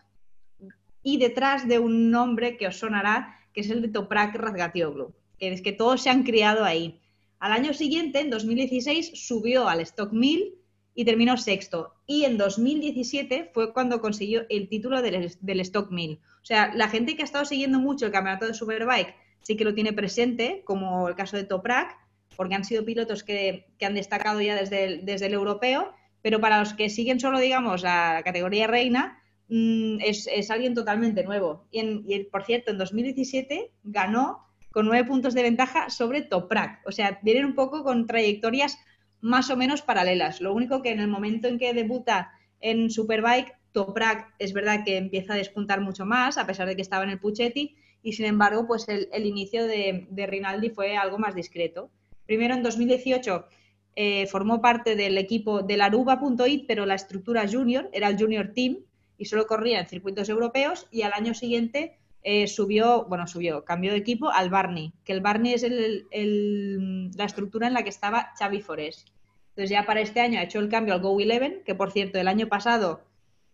[1.02, 5.52] y detrás de un nombre que os sonará, que es el de Toprak Razgatioglu, que
[5.52, 7.00] es que todos se han criado ahí.
[7.42, 10.54] Al año siguiente, en 2016, subió al stock 1000
[10.94, 11.92] y terminó sexto.
[12.06, 16.20] Y en 2017 fue cuando consiguió el título del, del Stock 1000.
[16.40, 19.64] O sea, la gente que ha estado siguiendo mucho el campeonato de Superbike sí que
[19.64, 21.98] lo tiene presente, como el caso de Toprak,
[22.36, 26.90] porque han sido pilotos que, han destacado ya desde el, europeo, pero para los que
[26.90, 31.66] siguen solo, digamos, la categoría reina, mm, es, alguien totalmente nuevo.
[31.72, 36.80] Y, por cierto, en 2017 ganó con nueve puntos de ventaja sobre Toprak.
[36.86, 38.78] O sea, vienen un poco con trayectorias
[39.20, 40.40] más o menos paralelas.
[40.40, 44.96] Lo único que en el momento en que debuta en Superbike, Toprak es verdad que
[44.96, 48.26] empieza a despuntar mucho más, a pesar de que estaba en el Puchetti, y sin
[48.26, 51.90] embargo, pues el, inicio de, Rinaldi fue algo más discreto.
[52.26, 53.46] Primero en 2018
[53.94, 58.52] eh, formó parte del equipo de la Aruba.it, pero la estructura junior, era el junior
[58.54, 58.78] team,
[59.18, 63.92] y solo corría en circuitos europeos, y al año siguiente eh, subió, bueno, subió, cambió
[63.92, 68.60] de equipo al Barney, que el Barney es la estructura en la que estaba Xavi
[68.60, 69.06] Forés.
[69.50, 72.18] Entonces ya para este año ha hecho el cambio al Go 11, que por cierto
[72.18, 73.02] el año pasado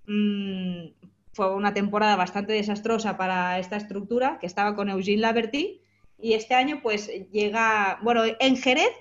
[0.06, 0.86] mmm,
[1.32, 5.80] fue una temporada bastante desastrosa para esta estructura, que estaba con Eugene Laverty,
[6.20, 8.92] y este año pues llega, bueno, en Jerez,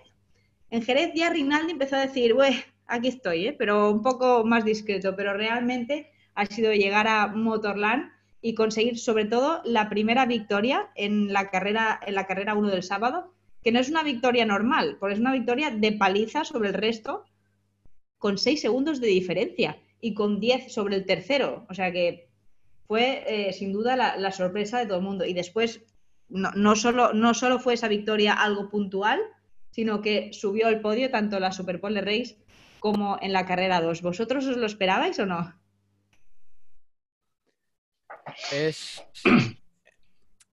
[0.69, 3.53] en Jerez ya Rinaldi empezó a decir, bueno, aquí estoy, ¿eh?
[3.53, 8.11] pero un poco más discreto, pero realmente ha sido llegar a Motorland
[8.47, 12.81] y conseguir sobre todo la primera victoria en la carrera en la carrera 1 del
[12.81, 16.73] sábado, que no es una victoria normal, porque es una victoria de paliza sobre el
[16.73, 17.25] resto
[18.17, 21.65] con 6 segundos de diferencia y con 10 sobre el tercero.
[21.69, 22.29] O sea que
[22.87, 25.25] fue eh, sin duda la, sorpresa de todo el mundo.
[25.25, 25.81] Y después
[26.29, 29.19] no, no, solo, no solo fue esa victoria algo puntual,
[29.71, 32.37] sino que subió al podio tanto la Super Pole Race
[32.79, 34.01] como en la carrera 2.
[34.01, 35.53] ¿Vosotros os lo esperabais o no?
[38.51, 39.03] Es.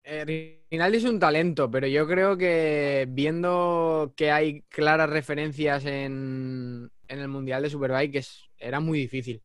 [0.04, 6.92] Eh, Rinaldi es un talento, pero yo creo que viendo que hay claras referencias en,
[7.08, 9.42] el Mundial de Superbike, es, era muy difícil.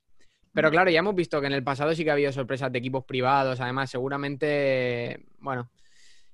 [0.53, 2.79] Pero claro, ya hemos visto que en el pasado sí que ha habido sorpresas de
[2.79, 3.61] equipos privados.
[3.61, 5.71] Además, seguramente, bueno,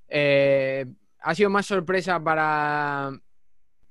[0.09, 0.87] eh,
[1.21, 3.11] ha sido más sorpresa para,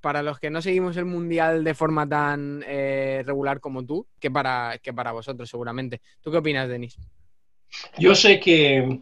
[0.02, 4.32] para los que no seguimos el Mundial de forma tan eh, regular como tú que
[4.32, 6.02] para, que para vosotros, seguramente.
[6.22, 6.98] ¿Tú qué opinas, Denis?
[7.98, 9.00] Yo sé que,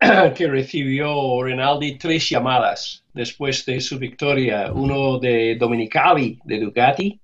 [0.34, 7.20] que recibió Rinaldi tres llamadas después de su victoria, uno de Dominicali de Ducati,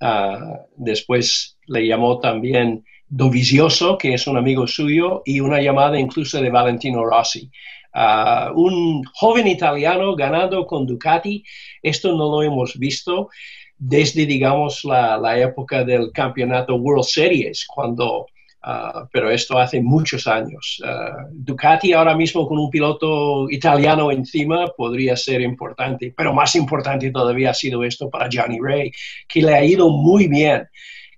[0.00, 6.40] uh, después le llamó también Dovizioso, que es un amigo suyo, y una llamada incluso
[6.40, 7.50] de Valentino Rossi.
[7.92, 11.42] Uh, un joven italiano ganando con Ducati,
[11.82, 13.28] esto no lo hemos visto
[13.76, 18.26] desde, digamos, la, la época del campeonato World Series, cuando
[18.62, 20.82] Ah, pero esto hace muchos años.
[20.84, 27.10] Ah, Ducati ahora mismo con un piloto italiano encima podría ser importante, pero más importante
[27.10, 28.92] todavía ha sido esto para Johnny Ray,
[29.26, 30.68] que le ha ido muy bien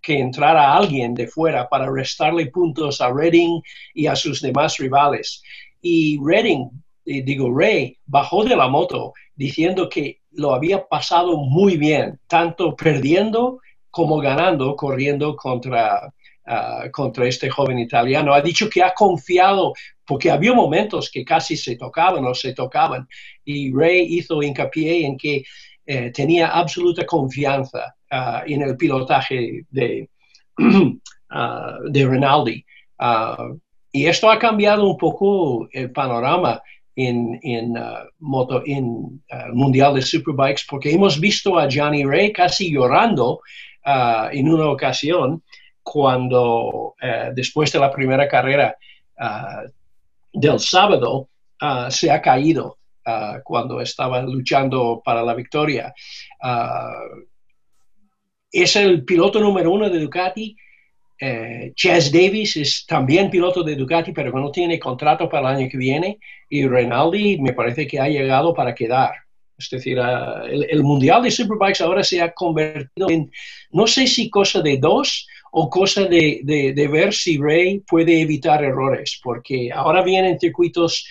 [0.01, 3.63] que entrara alguien de fuera para restarle puntos a Redding
[3.95, 5.43] y a sus demás rivales.
[5.81, 6.71] Y Redding,
[7.07, 12.75] eh, digo Ray, bajó de la moto diciendo que lo había pasado muy bien, tanto
[12.75, 16.13] perdiendo como ganando, corriendo contra
[16.45, 18.35] Ah, contra este joven italiano.
[18.35, 19.75] Ha dicho que ha confiado,
[20.05, 23.07] porque había momentos que casi se tocaban o se tocaban,
[23.45, 25.45] y Ray hizo hincapié en que
[25.87, 30.11] eh, tenía absoluta confianza ah, en el pilotaje de,
[30.59, 30.99] uh,
[31.91, 32.65] de Rinaldi.
[33.93, 36.61] y esto ha cambiado un poco el panorama
[36.97, 37.75] en, en,
[38.19, 43.41] moto, en el Mundial de Superbikes, porque hemos visto a Johnny Ray casi llorando
[43.85, 45.43] en una ocasión
[45.83, 48.77] cuando eh, después de la primera carrera
[49.19, 49.63] ah,
[50.33, 51.29] del sábado
[51.61, 55.93] ah, se ha caído ah, cuando estaba luchando para la victoria.
[58.51, 60.57] es el piloto número uno de Ducati.
[61.21, 61.73] Eh,
[62.13, 66.19] Davis es también piloto de Ducati, pero no tiene contrato para el año que viene.
[66.49, 69.13] Y Rinaldi me parece que ha llegado para quedar.
[69.57, 73.31] Es decir, el, el, Mundial de Superbikes ahora se ha convertido en,
[73.71, 79.21] no sé si cosa de dos o cosa de, ver si Ray puede evitar errores,
[79.23, 81.07] porque ahora vienen circuitos,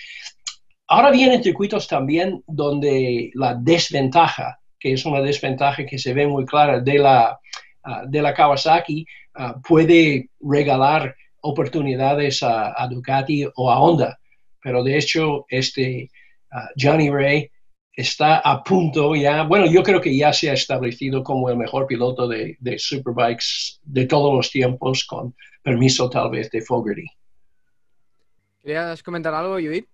[0.88, 6.44] ahora vienen circuitos también donde la desventaja, que es una desventaja que se ve muy
[6.44, 7.38] clara de la,
[7.84, 14.18] ah, de la Kawasaki, ah, puede regalar oportunidades a, Ducati o a Honda.
[14.60, 16.10] Pero de hecho, este
[16.50, 17.48] ah, Johnny Ray
[17.94, 21.86] está a punto ya, bueno, yo creo que ya se ha establecido como el mejor
[21.86, 27.06] piloto de, Superbikes de todos los tiempos, con permiso tal vez de Fogarty.
[28.60, 29.86] ¿Querías comentar algo, Judith?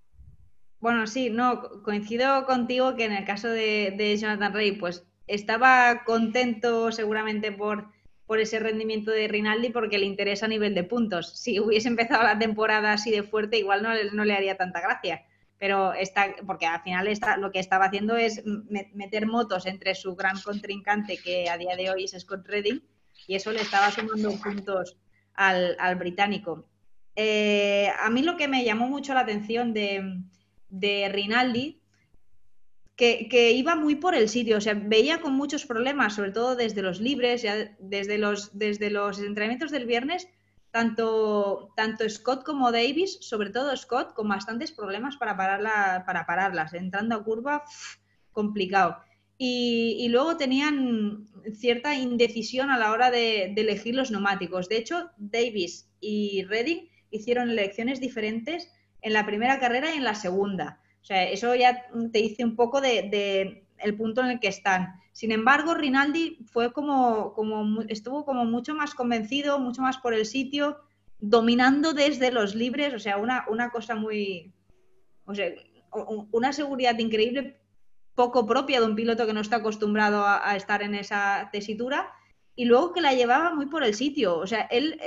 [0.80, 6.92] Bueno, sí, no, coincido contigo que en el caso de, Jonathan Rey, pues estaba contento
[6.92, 7.88] seguramente por,
[8.26, 11.36] por ese rendimiento de Rinaldi porque le interesa a nivel de puntos.
[11.36, 15.24] Si hubiese empezado la temporada así de fuerte, igual no, no le haría tanta gracia
[15.58, 20.14] pero está, porque al final está, lo que estaba haciendo es meter motos entre su
[20.14, 22.82] gran contrincante, que a día de hoy es Scott Redding,
[23.26, 24.96] y eso le estaba sumando puntos
[25.34, 26.64] al, británico.
[27.16, 30.22] Eh, a mí lo que me llamó mucho la atención de,
[30.68, 31.80] de Rinaldi,
[32.94, 36.56] que, que, iba muy por el sitio, o sea, veía con muchos problemas, sobre todo
[36.56, 40.28] desde los libres, ya desde los, desde los entrenamientos del viernes,
[40.70, 46.74] tanto, tanto Scott como Davis, sobre todo Scott, con bastantes problemas para, para pararlas.
[46.74, 47.64] Entrando a curva,
[48.32, 48.98] complicado.
[49.40, 54.68] Y, luego tenían cierta indecisión a la hora de, elegir los neumáticos.
[54.68, 58.68] De hecho, Davis y Redding hicieron elecciones diferentes
[59.00, 60.80] en la primera carrera y en la segunda.
[61.00, 65.00] O sea, eso ya te dice un poco de el punto en el que están.
[65.12, 70.26] Sin embargo, Rinaldi fue como, como, estuvo como mucho más convencido, mucho más por el
[70.26, 70.78] sitio,
[71.18, 74.52] dominando desde los libres, o sea, una, una cosa muy,
[75.24, 75.52] o sea,
[76.30, 77.60] una seguridad increíble,
[78.14, 82.12] poco propia de un piloto que no está acostumbrado a, estar en esa tesitura,
[82.54, 85.00] y luego que la llevaba muy por el sitio, o sea, él,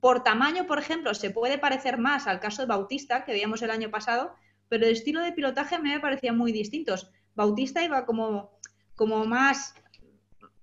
[0.00, 3.70] por tamaño, por ejemplo, se puede parecer más al caso de Bautista, que veíamos el
[3.70, 4.34] año pasado,
[4.68, 7.10] pero el estilo de pilotaje me parecía muy distintos.
[7.34, 8.58] Bautista iba como,
[8.94, 9.74] como más,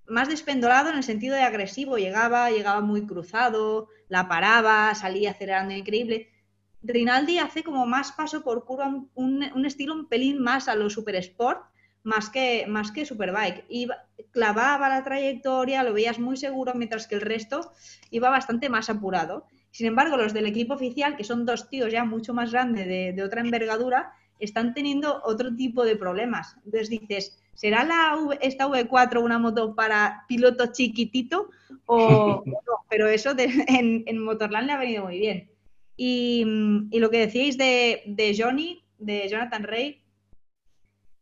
[0.06, 5.74] más despendolado en el sentido de agresivo, llegaba, llegaba muy cruzado, la paraba, salía acelerando
[5.74, 6.28] increíble.
[6.82, 11.16] Rinaldi hace como más paso por curva, un, estilo un pelín más a lo super
[11.16, 11.62] sport,
[12.04, 13.64] más que, más que Superbike.
[13.68, 13.88] Y
[14.30, 17.72] clavaba la trayectoria, lo veías muy seguro, mientras que el resto
[18.10, 19.46] iba bastante más apurado.
[19.70, 23.22] Sin embargo, los del equipo oficial, que son dos tíos ya mucho más grandes de,
[23.22, 26.56] otra envergadura, están teniendo otro tipo de problemas.
[26.64, 31.50] Entonces dices, ¿será la esta V4 una moto para piloto chiquitito?
[31.86, 32.54] O, no?
[32.88, 35.50] Pero eso en, en, Motorland le ha venido muy bien.
[35.96, 36.44] Y,
[36.92, 40.00] lo que decíais de, Johnny, de Jonathan Rey,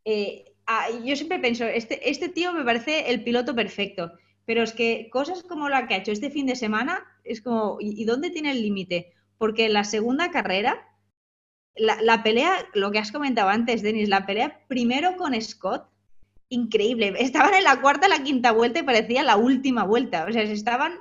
[0.05, 4.13] eh, Ah, yo siempre pienso, este, este tío me parece el piloto perfecto,
[4.45, 7.79] pero es que cosas como la que ha hecho este fin de semana, es como,
[7.81, 9.13] ¿y, dónde tiene el límite?
[9.39, 10.89] Porque la segunda carrera,
[11.77, 15.87] la, pelea, lo que has comentado antes, Denis, la pelea primero con Scott,
[16.49, 17.15] increíble.
[17.19, 20.25] Estaban en la cuarta, la quinta vuelta y parecía la última vuelta.
[20.29, 20.95] O sea, estaban,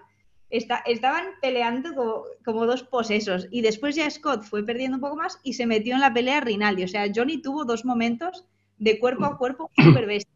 [0.49, 3.47] estaban peleando como, como, dos posesos.
[3.51, 6.41] Y después ya Scott fue perdiendo un poco más y se metió en la pelea
[6.41, 6.83] Rinaldi.
[6.83, 8.45] O sea, Johnny tuvo dos momentos
[8.77, 10.33] de cuerpo a cuerpo súper bestia.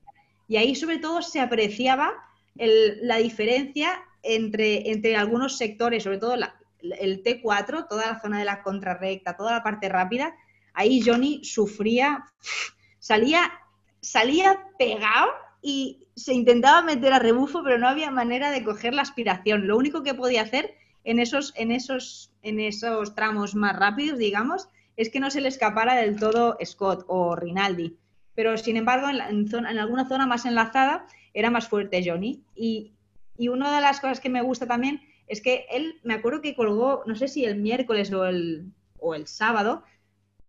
[0.48, 2.14] Y ahí sobre todo se apreciaba
[2.56, 6.36] la diferencia entre, entre algunos sectores, sobre todo
[6.82, 10.36] el T4, toda la zona de la contrarrecta, toda la parte rápida.
[10.74, 12.26] Ahí Johnny sufría,
[13.00, 13.52] salía,
[14.02, 15.30] salía pegado
[15.62, 19.68] y se intentaba meter a rebufo, pero no había manera de coger la aspiración.
[19.68, 24.70] Lo único que podía hacer en esos, en esos, en esos tramos más rápidos, digamos,
[24.98, 27.98] es que no se le escapara del todo Scott o Rinaldi
[28.40, 32.42] pero sin embargo en, alguna zona más enlazada era más fuerte Johnny.
[32.56, 32.94] Y,
[33.38, 37.04] una de las cosas que me gusta también es que él, me acuerdo que colgó,
[37.06, 39.84] no sé si el miércoles o el, o el sábado,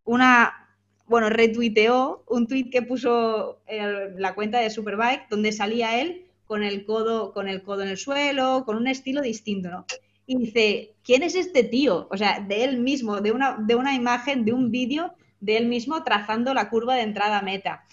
[0.05, 0.69] una,
[1.07, 6.65] bueno, retuiteó un tweet que puso en la cuenta de Superbike donde salía él con
[6.65, 9.87] el codo, con el codo en el suelo, con un estilo distinto, ¿no?
[10.27, 12.09] Y dice, ¿quién es este tío?
[12.11, 15.67] O sea, de él mismo, de una, de una imagen, de un vídeo de él
[15.67, 17.85] mismo trazando la curva de entrada meta.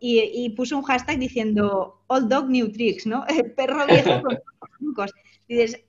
[0.00, 3.26] Y, puso un hashtag diciendo Old Dog New Tricks, ¿no?
[3.28, 4.38] El perro viejo con
[4.78, 5.12] trucos.
[5.48, 5.82] Dices,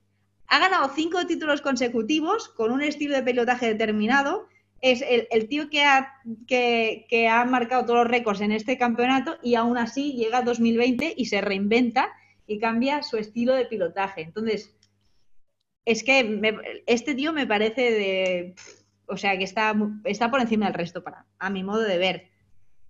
[0.54, 4.47] ha ganado cinco títulos consecutivos con un estilo de pilotaje determinado.
[4.82, 6.14] Es el, tío que ha,
[6.45, 10.43] que, que ha marcado todos los récords en este campeonato y aún así llega a
[10.43, 12.12] 2020 y se reinventa
[12.45, 14.22] y cambia su estilo de pilotaje.
[14.22, 14.76] Entonces,
[15.86, 18.56] es que este tío me parece de
[19.08, 19.76] o sea, que está,
[20.06, 22.28] está por encima del resto, para, a mi modo de ver.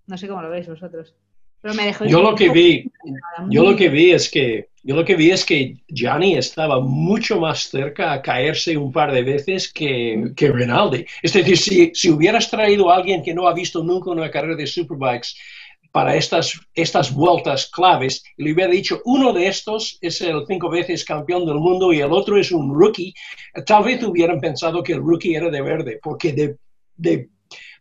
[0.06, 1.14] No sé cómo lo veis vosotros.
[1.60, 2.90] Pero me dejó yo lo que vi,
[3.48, 7.40] yo lo que vi es que yo lo que vi es que Gianni estaba mucho
[7.40, 11.06] más cerca a caerse un par de veces que, que Rinaldi.
[11.22, 14.56] Es decir, si, si hubieras traído a alguien que no ha visto nunca una carrera
[14.56, 15.30] de superbikes
[15.90, 20.68] para estas, estas vueltas claves, y le hubiera dicho, uno de estos es el cinco
[20.68, 23.14] veces campeón del mundo y el otro es un rookie,
[23.64, 26.56] tal vez hubieran pensado que el rookie era de verde, porque de,
[26.96, 27.30] de,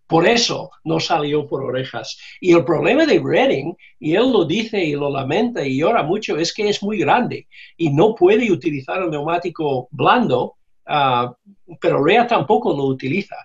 [0.08, 2.18] por eso no salió por orejas.
[2.40, 6.38] Y el problema de Redding, y él lo dice y lo lamenta y llora mucho,
[6.38, 7.48] es que es muy grande
[7.78, 10.56] y no puede utilizar el neumático blando,
[10.88, 11.34] uh,
[11.80, 13.36] pero Rea tampoco lo utiliza.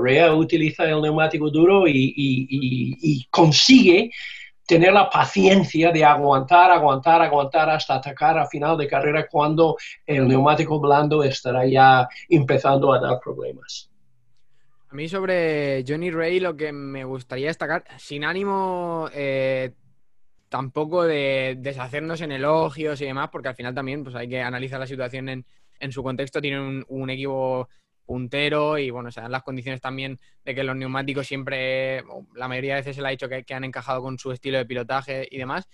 [0.00, 4.10] Rea utiliza el neumático duro y, consigue
[4.66, 9.76] tener la paciencia de aguantar, aguantar, aguantar hasta atacar a final de carrera cuando
[10.06, 13.87] el neumático blando estará ya empezando a dar problemas.
[14.90, 19.74] A mí sobre Johnny Ray lo que me gustaría destacar, sin ánimo eh,
[20.48, 24.80] tampoco de deshacernos en elogios y demás, porque al final también pues, hay que analizar
[24.80, 25.44] la situación en,
[25.92, 26.40] su contexto.
[26.40, 27.68] Tiene un, un equipo
[28.08, 32.02] puntero y bueno, se dan las condiciones también de que los neumáticos siempre,
[32.34, 34.64] la mayoría de veces se le ha dicho que, han encajado con su estilo de
[34.64, 35.68] pilotaje y demás.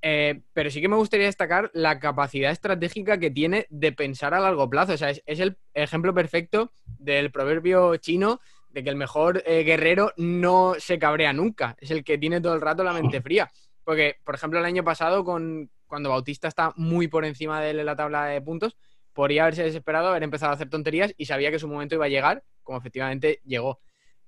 [0.00, 4.40] Eh, pero sí que me gustaría destacar la capacidad estratégica que tiene de pensar a
[4.40, 4.92] largo plazo.
[4.92, 8.40] O sea, es, el ejemplo perfecto del proverbio chino
[8.70, 11.76] de que el mejor eh, guerrero no se cabrea nunca.
[11.80, 13.50] Es el que tiene todo el rato la mente fría.
[13.84, 17.96] Porque, por ejemplo, el año pasado, con, cuando Bautista está muy por encima de la
[17.96, 18.76] tabla de puntos,
[19.14, 22.08] podría haberse desesperado, haber empezado a hacer tonterías y sabía que su momento iba a
[22.08, 23.80] llegar, como efectivamente llegó.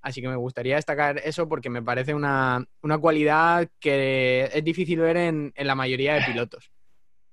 [0.03, 2.66] Así que me gustaría destacar eso porque me parece una,
[3.01, 6.70] cualidad que es difícil ver en, la mayoría de pilotos.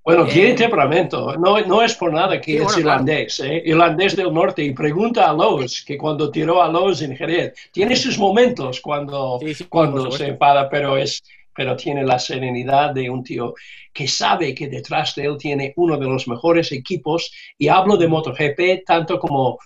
[0.03, 3.61] Bueno, tiene temperamento, no, no, es por nada que es irlandés, ¿eh?
[3.65, 7.93] irlandés del norte, y pregunta a Lowe's, que cuando tiró a Lowe's en Jerez, tiene
[7.93, 9.37] sus momentos cuando,
[9.67, 11.21] cuando se enfada, pero es,
[11.53, 13.53] pero tiene la serenidad de un tío
[13.91, 18.07] que sabe que detrás de él tiene uno de los mejores equipos, y hablo de
[18.07, 19.59] MotoGP tanto como,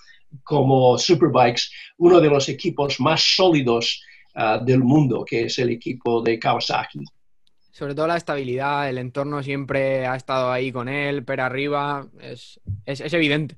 [0.44, 1.64] como Superbikes,
[1.98, 4.02] uno de los equipos más sólidos
[4.36, 7.04] ah, del mundo, que es el equipo de Kawasaki.
[7.72, 12.60] Sobre todo la estabilidad, el entorno siempre ha estado ahí con él, pero arriba, es,
[12.86, 13.56] es, evidente.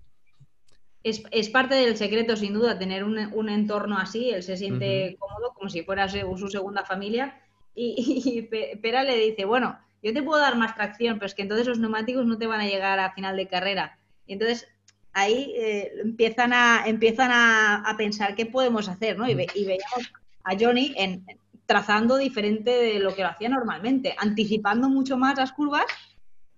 [1.03, 4.29] Es, es, parte del secreto, sin duda, tener un, un entorno así.
[4.29, 7.41] Él se siente cómodo, como si fuera su segunda familia.
[7.75, 8.43] Y,
[8.81, 11.79] Pera le dice, bueno, yo te puedo dar más tracción, pero es que entonces los
[11.79, 13.97] neumáticos no te van a llegar a final de carrera.
[14.27, 14.67] Y entonces
[15.13, 19.29] ahí eh, empiezan, a, empiezan a, pensar qué podemos hacer, ¿no?
[19.29, 20.11] Y, veíamos
[20.43, 21.25] a Johnny en,
[21.65, 25.85] trazando diferente de lo que lo hacía normalmente, anticipando mucho más las curvas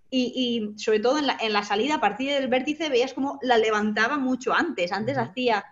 [0.09, 3.57] y, sobre todo en la, en la, salida a partir del vértice veías como la
[3.57, 4.93] levantaba mucho antes.
[4.93, 5.65] Antes hacía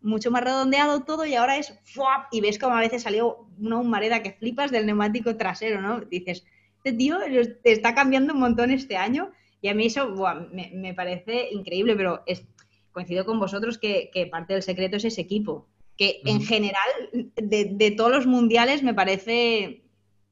[0.00, 2.26] mucho más redondeado todo y ahora es ¡fuap!
[2.30, 6.00] y ves como a veces salió una humareda que flipas del neumático trasero, ¿no?
[6.02, 6.44] Dices,
[6.76, 7.18] este tío
[7.62, 9.32] te está cambiando un montón este año
[9.64, 10.14] y a mí eso
[10.52, 12.44] me, parece increíble, pero es,
[12.92, 18.10] coincido con vosotros que, parte del secreto es ese equipo, que en general de, todos
[18.10, 19.82] los mundiales me parece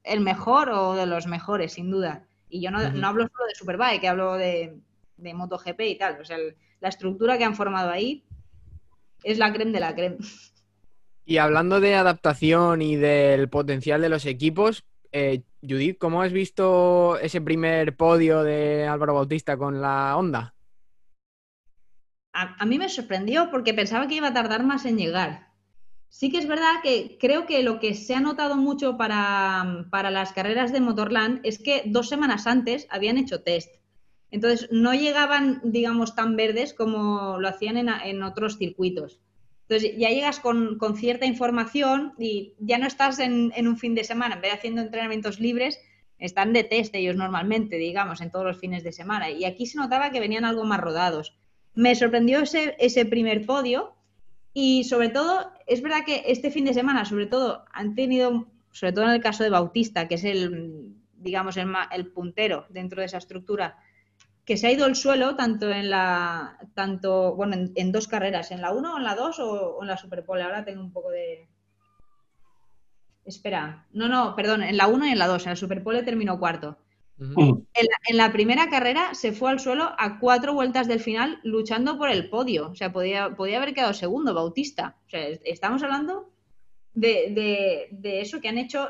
[0.05, 2.29] el mejor o de los mejores, sin duda.
[2.51, 4.77] Y yo no, hablo solo de Superbike, hablo de,
[5.17, 6.21] de MotoGP y tal.
[6.21, 6.37] O sea,
[6.81, 8.27] la estructura que han formado ahí
[9.25, 10.19] es la creme de la creme.
[11.25, 17.19] Y hablando de adaptación y del potencial de los equipos, eh, Judith, ¿cómo has visto
[17.19, 20.55] ese primer podio de Álvaro Bautista con la Honda?
[22.33, 25.49] A, mí me sorprendió porque pensaba que iba a tardar más en llegar.
[26.09, 30.33] Sí que es verdad que creo que lo que se ha notado mucho para, las
[30.33, 33.77] carreras de Motorland es que dos semanas antes habían hecho test.
[34.31, 39.21] Entonces, no llegaban, digamos, tan verdes como lo hacían en, otros circuitos.
[39.73, 44.35] Entonces, ya llegas con, cierta información y ya no estás en, un fin de semana,
[44.35, 45.81] en vez de haciendo entrenamientos libres,
[46.19, 49.31] están de test ellos normalmente, digamos, en todos los fines de semana.
[49.31, 51.35] Y aquí se notaba que venían algo más rodados.
[51.75, 53.95] Me sorprendió ese, ese primer podio
[54.53, 58.93] y sobre todo, es verdad que este fin de semana, sobre todo, han tenido, sobre
[58.93, 63.07] todo en el caso de Bautista, que es el, digamos, el, el puntero dentro de
[63.07, 63.79] esa estructura,
[64.45, 68.61] que se ha ido el suelo tanto en la, tanto, bueno, en, dos carreras, en
[68.61, 70.43] la 1 o en la 2 o, en la Superpole.
[70.43, 71.49] Ahora tengo un poco de...
[73.25, 76.41] Espera, no, no, perdón, en la 1 y en la 2, en la Superpole terminó
[76.41, 76.77] cuarto.
[77.19, 82.11] en, la, primera carrera se fue al suelo a cuatro vueltas del final luchando por
[82.11, 82.71] el podio.
[82.71, 84.97] O sea, podía, podía haber quedado segundo, Bautista.
[85.07, 86.33] O sea, estamos hablando
[86.95, 88.89] de, de, eso que han hecho,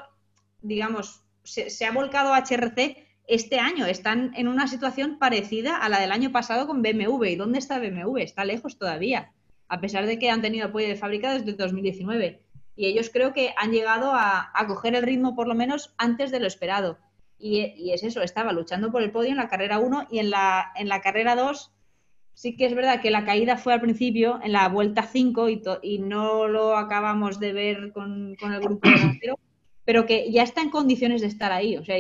[0.63, 6.01] digamos, se, se ha volcado HRC este año están en una situación parecida a la
[6.01, 7.25] del año pasado con BMW.
[7.25, 8.19] ¿Y dónde está BMW?
[8.19, 9.33] Está lejos todavía,
[9.69, 12.43] a pesar de que han tenido apoyo de fábrica desde 2019.
[12.75, 16.41] Y ellos creo que han llegado a, coger el ritmo por lo menos antes de
[16.41, 16.99] lo esperado.
[17.39, 20.73] Y, es eso, estaba luchando por el podio en la carrera 1 y en la,
[20.77, 21.73] en la carrera 2
[22.35, 25.63] sí que es verdad que la caída fue al principio, en la vuelta 5, y,
[25.83, 29.39] y no lo acabamos de ver con, el grupo delantero,
[29.85, 31.77] pero que ya está en condiciones de estar ahí.
[31.77, 31.97] O sea,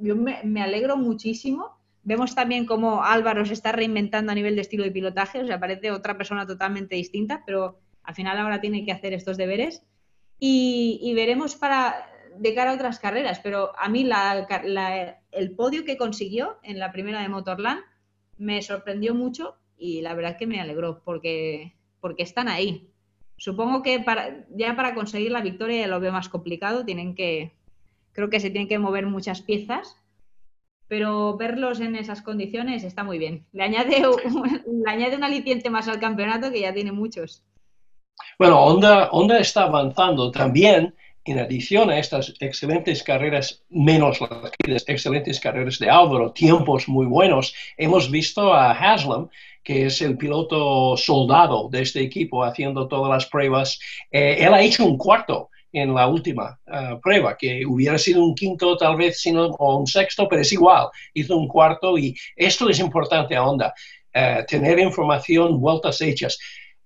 [0.00, 1.78] yo me, alegro muchísimo.
[2.02, 5.60] Vemos también cómo Álvaro se está reinventando a nivel de estilo de pilotaje, o sea,
[5.60, 9.82] parece otra persona totalmente distinta, pero al final ahora tiene que hacer estos deberes.
[10.38, 12.06] Y, veremos para
[12.38, 14.08] de cara a otras carreras, pero a mí
[15.32, 17.82] el podio que consiguió en la primera de Motorland
[18.38, 21.74] me sorprendió mucho y la verdad que me alegró porque,
[22.16, 22.90] están ahí.
[23.36, 24.02] Supongo que
[24.50, 27.59] ya para conseguir la victoria ya lo veo más complicado, tienen que,
[28.12, 29.96] creo que se tienen que mover muchas piezas,
[30.88, 33.46] pero verlos en esas condiciones está muy bien.
[33.52, 37.44] Le añade un, le añade un aliciente más al campeonato que ya tiene muchos.
[38.38, 40.94] Bueno, Honda, Honda está avanzando también
[41.24, 44.18] en adición a estas excelentes carreras, menos
[44.66, 49.28] las excelentes carreras de Álvaro, tiempos muy buenos, hemos visto a Haslam,
[49.62, 53.78] que es el piloto soldado de este equipo, haciendo todas las pruebas.
[54.10, 58.34] Eh, él ha hecho un cuarto en la última eh, prueba, que hubiera sido un
[58.34, 62.68] quinto tal vez sino, o un sexto, pero es igual, hizo un cuarto y esto
[62.68, 63.72] es importante a Honda,
[64.12, 66.38] eh, tener información, vueltas hechas.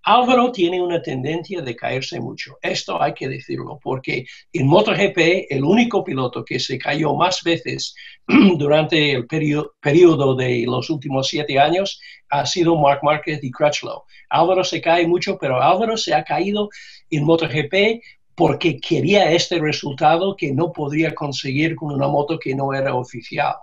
[0.07, 5.65] Álvaro tiene una tendencia de caerse mucho, esto hay que decirlo, porque en MotoGP el
[5.65, 7.95] único piloto que se cayó más veces
[8.59, 14.03] durante el periodo de los últimos siete años ha sido Mark Marquez y Crutchlow.
[14.29, 16.69] Álvaro se cae mucho, pero Álvaro se ha caído
[17.09, 18.03] en MotoGP
[18.35, 23.55] porque quería este resultado que no podría conseguir con una moto que no era oficial.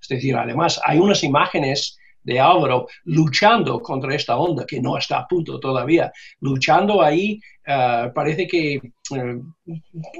[0.00, 5.20] Es decir, además hay unas imágenes de Álvaro luchando contra esta onda que no está
[5.20, 9.40] a punto todavía, luchando ahí, eh, parece que eh,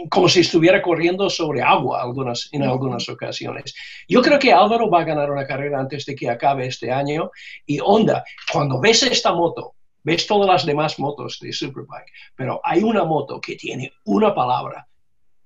[0.09, 3.75] como si estuviera corriendo sobre agua algunas, en algunas ocasiones.
[4.09, 7.31] Yo creo que Álvaro va a ganar una carrera antes de que acabe este año
[7.67, 12.83] y Honda, cuando ves esta moto, ves todas las demás motos de Superbike, pero hay
[12.83, 14.89] una moto que tiene una palabra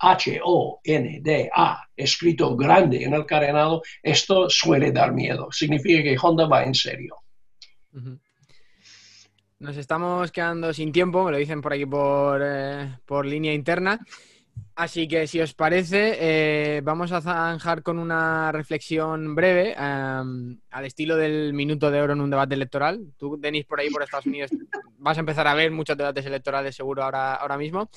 [0.02, 5.48] H-O-N-D-A, escrito grande en el carenado, esto suele dar miedo.
[5.52, 7.16] Significa que Honda va en serio.
[9.60, 14.00] Nos estamos quedando sin tiempo, me lo dicen por aquí por, eh, línea interna.
[14.74, 21.16] Así que si os parece, eh, vamos a zanjar con una reflexión breve al estilo
[21.16, 23.12] del minuto de oro en un debate electoral.
[23.18, 24.50] Tú, Denis, por ahí, por Estados Unidos,
[24.96, 27.90] vas a empezar a ver muchos debates electorales seguro ahora, ahora mismo.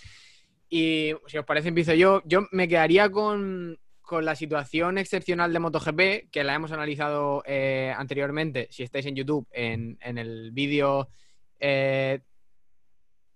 [0.69, 2.21] Y si os parece, empiezo yo.
[2.25, 3.79] Yo me quedaría con,
[4.11, 9.47] la situación excepcional de MotoGP, que la hemos analizado eh, anteriormente, si estáis en YouTube,
[9.51, 11.07] en, el vídeo,
[11.57, 12.19] eh,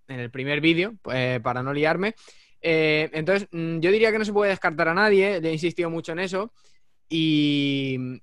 [0.08, 0.94] en el primer vídeo,
[1.42, 2.14] para no liarme.
[2.60, 5.90] Eh, entonces, mm, yo diría que no se puede descartar a nadie, le he insistido
[5.90, 6.52] mucho en eso.
[7.08, 8.20] Y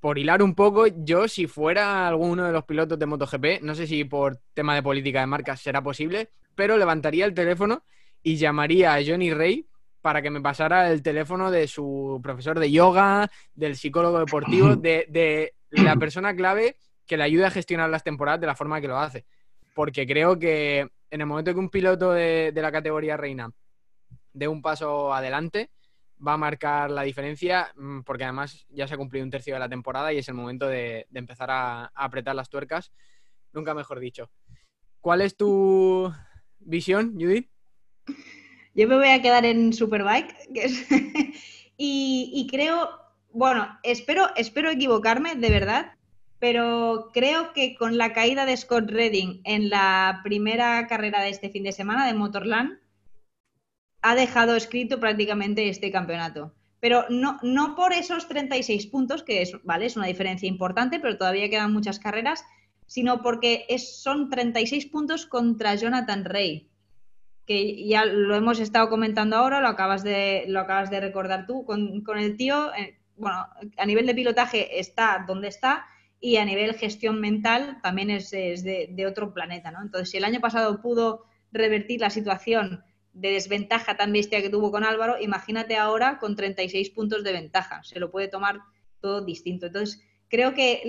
[0.00, 3.86] por hilar un poco, yo si fuera alguno de los pilotos de MotoGP, no sé
[3.86, 7.84] si por tema de política de marcas será posible, pero levantaría el teléfono
[8.22, 9.66] y llamaría a Johnny Rey
[10.00, 15.54] para que me pasara el teléfono de su profesor de yoga, del psicólogo deportivo, de,
[15.70, 16.76] la persona clave
[17.06, 19.24] que le ayude a gestionar las temporadas de la forma que lo hace.
[19.74, 23.50] Porque creo que en el momento que un piloto de, la categoría reina
[24.32, 25.70] dé un paso adelante,
[26.24, 29.60] va a marcar la diferencia, mm, porque además ya se ha cumplido un tercio de
[29.60, 32.92] la temporada y es el momento de, empezar a, apretar las tuercas.
[33.52, 34.30] Nunca mejor dicho.
[35.00, 36.12] ¿Cuál es tu
[36.58, 37.48] visión, Judith?
[38.74, 40.34] Yo me voy a quedar en Superbike,
[41.76, 42.90] y, creo,
[43.32, 45.97] bueno, espero, espero equivocarme, de verdad,
[46.38, 51.50] pero creo que con la caída de Scott Redding en la primera carrera de este
[51.50, 52.78] fin de semana de Motorland,
[54.02, 56.54] ha dejado escrito prácticamente este campeonato.
[56.80, 59.86] Pero no, no por esos 36 puntos, que es, ¿vale?
[59.86, 62.44] es una diferencia importante, pero todavía quedan muchas carreras,
[62.86, 66.68] sino porque es, son 36 puntos contra Jonathan Rey
[67.48, 71.64] que ya lo hemos estado comentando ahora, lo acabas de, lo acabas de recordar tú,
[71.64, 73.46] con, el tío, eh, bueno,
[73.78, 75.86] a nivel de pilotaje está donde está
[76.20, 79.82] y a nivel gestión mental también es, de, otro planeta, ¿no?
[79.82, 84.70] Entonces, si el año pasado pudo revertir la situación de desventaja tan bestia que tuvo
[84.70, 88.60] con Álvaro, imagínate ahora con 36 puntos de ventaja, se lo puede tomar
[89.00, 89.66] todo distinto.
[89.66, 90.82] Entonces, creo que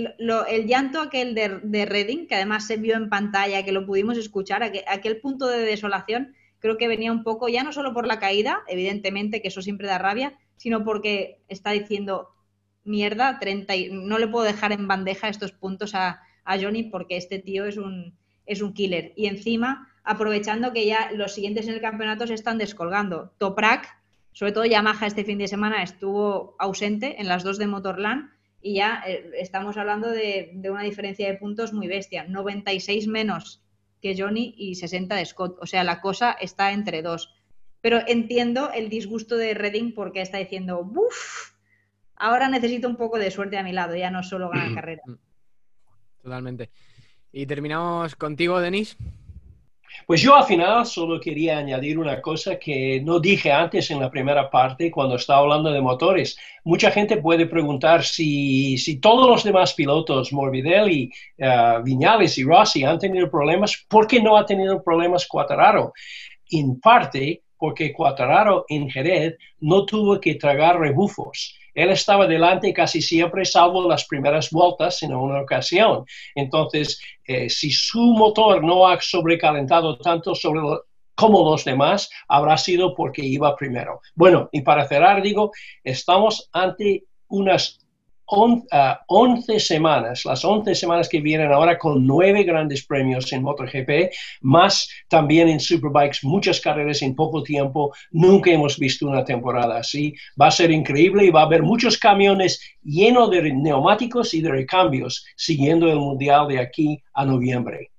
[0.49, 4.17] el llanto aquel de, de Reading, que además se vio en pantalla, que lo pudimos
[4.17, 8.19] escuchar, aquel punto de desolación, creo que venía un poco ya no solo por la
[8.19, 12.29] caída, evidentemente que eso siempre da rabia, sino porque está diciendo,
[12.89, 17.65] mierda, 30 no le puedo dejar en bandeja estos puntos a, Johnny porque este tío
[17.65, 18.17] es un,
[18.47, 19.13] es un killer.
[19.15, 23.31] Y encima, aprovechando que ya los siguientes en el campeonato se están descolgando.
[23.37, 23.87] Toprak,
[24.33, 28.31] sobre todo Yamaha este fin de semana estuvo ausente en las dos de Motorland
[28.63, 32.25] y ya eh, estamos hablando de, de, una diferencia de puntos muy bestia.
[32.27, 33.61] 96 menos
[34.01, 35.57] que Johnny y 60 de Scott.
[35.61, 37.31] O sea, la cosa está entre dos.
[37.81, 41.58] Pero entiendo el disgusto de Redding porque está diciendo, ¡buf!
[42.19, 45.01] Ahora necesito un poco de suerte a mi lado, ya no solo ganar carrera.
[46.21, 46.69] Totalmente.
[47.31, 48.97] Y terminamos contigo, Denis.
[50.05, 54.09] Pues yo al final solo quería añadir una cosa que no dije antes en la
[54.09, 56.37] primera parte cuando estaba hablando de motores.
[56.63, 62.83] Mucha gente puede preguntar si, si todos los demás pilotos, Morbidelli, uh, Viñales y Rossi,
[62.83, 65.93] han tenido problemas, ¿por qué no ha tenido problemas Quattararo?
[66.51, 73.01] En parte porque Quattararo en Jerez no tuvo que tragar rebufos él estaba delante casi
[73.01, 76.03] siempre, salvo las primeras vueltas en una ocasión.
[76.35, 80.33] Entonces, eh, si su motor no ha sobrecalentado tanto
[81.15, 84.01] como los demás, habrá sido porque iba primero.
[84.15, 85.51] Bueno, y para cerrar, digo,
[85.81, 87.79] estamos ante unas
[88.31, 88.99] 11 ah,
[89.57, 94.11] semanas, las 11 semanas que vienen ahora con nueve grandes premios en MotoGP,
[94.41, 97.93] más también en Superbikes, muchas carreras en poco tiempo.
[98.11, 100.13] Nunca hemos visto una temporada así.
[100.39, 104.51] Va a ser increíble y va a haber muchos camiones llenos de neumáticos y de
[104.51, 107.91] recambios siguiendo el Mundial de aquí a noviembre.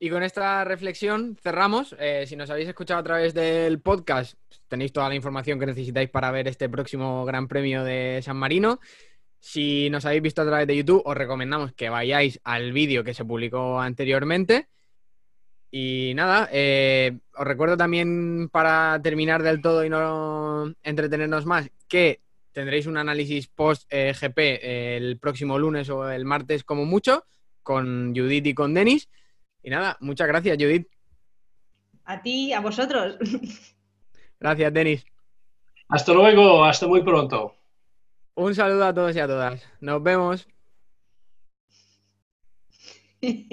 [0.00, 1.96] Y con esta reflexión cerramos.
[1.98, 4.38] Eh, si nos habéis escuchado a través del podcast,
[4.68, 8.78] tenéis toda la información que necesitáis para ver este próximo Gran Premio de San Marino.
[9.40, 13.12] Si nos habéis visto a través de YouTube, os recomendamos que vayáis al vídeo que
[13.12, 14.68] se publicó anteriormente.
[15.70, 22.20] Y nada, eh, os recuerdo también para terminar del todo y no entretenernos más, que
[22.52, 24.60] tendréis un análisis post-GP
[24.96, 27.26] el próximo lunes o el martes como mucho,
[27.64, 29.08] con Judith y con Denis.
[29.68, 30.88] Y nada, muchas gracias, Judith.
[32.06, 33.18] A ti, a vosotros.
[34.40, 35.04] Gracias, Denis.
[35.90, 37.54] Hasta luego, hasta muy pronto.
[38.34, 39.62] Un saludo a todos y a todas.
[39.82, 40.48] Nos vemos.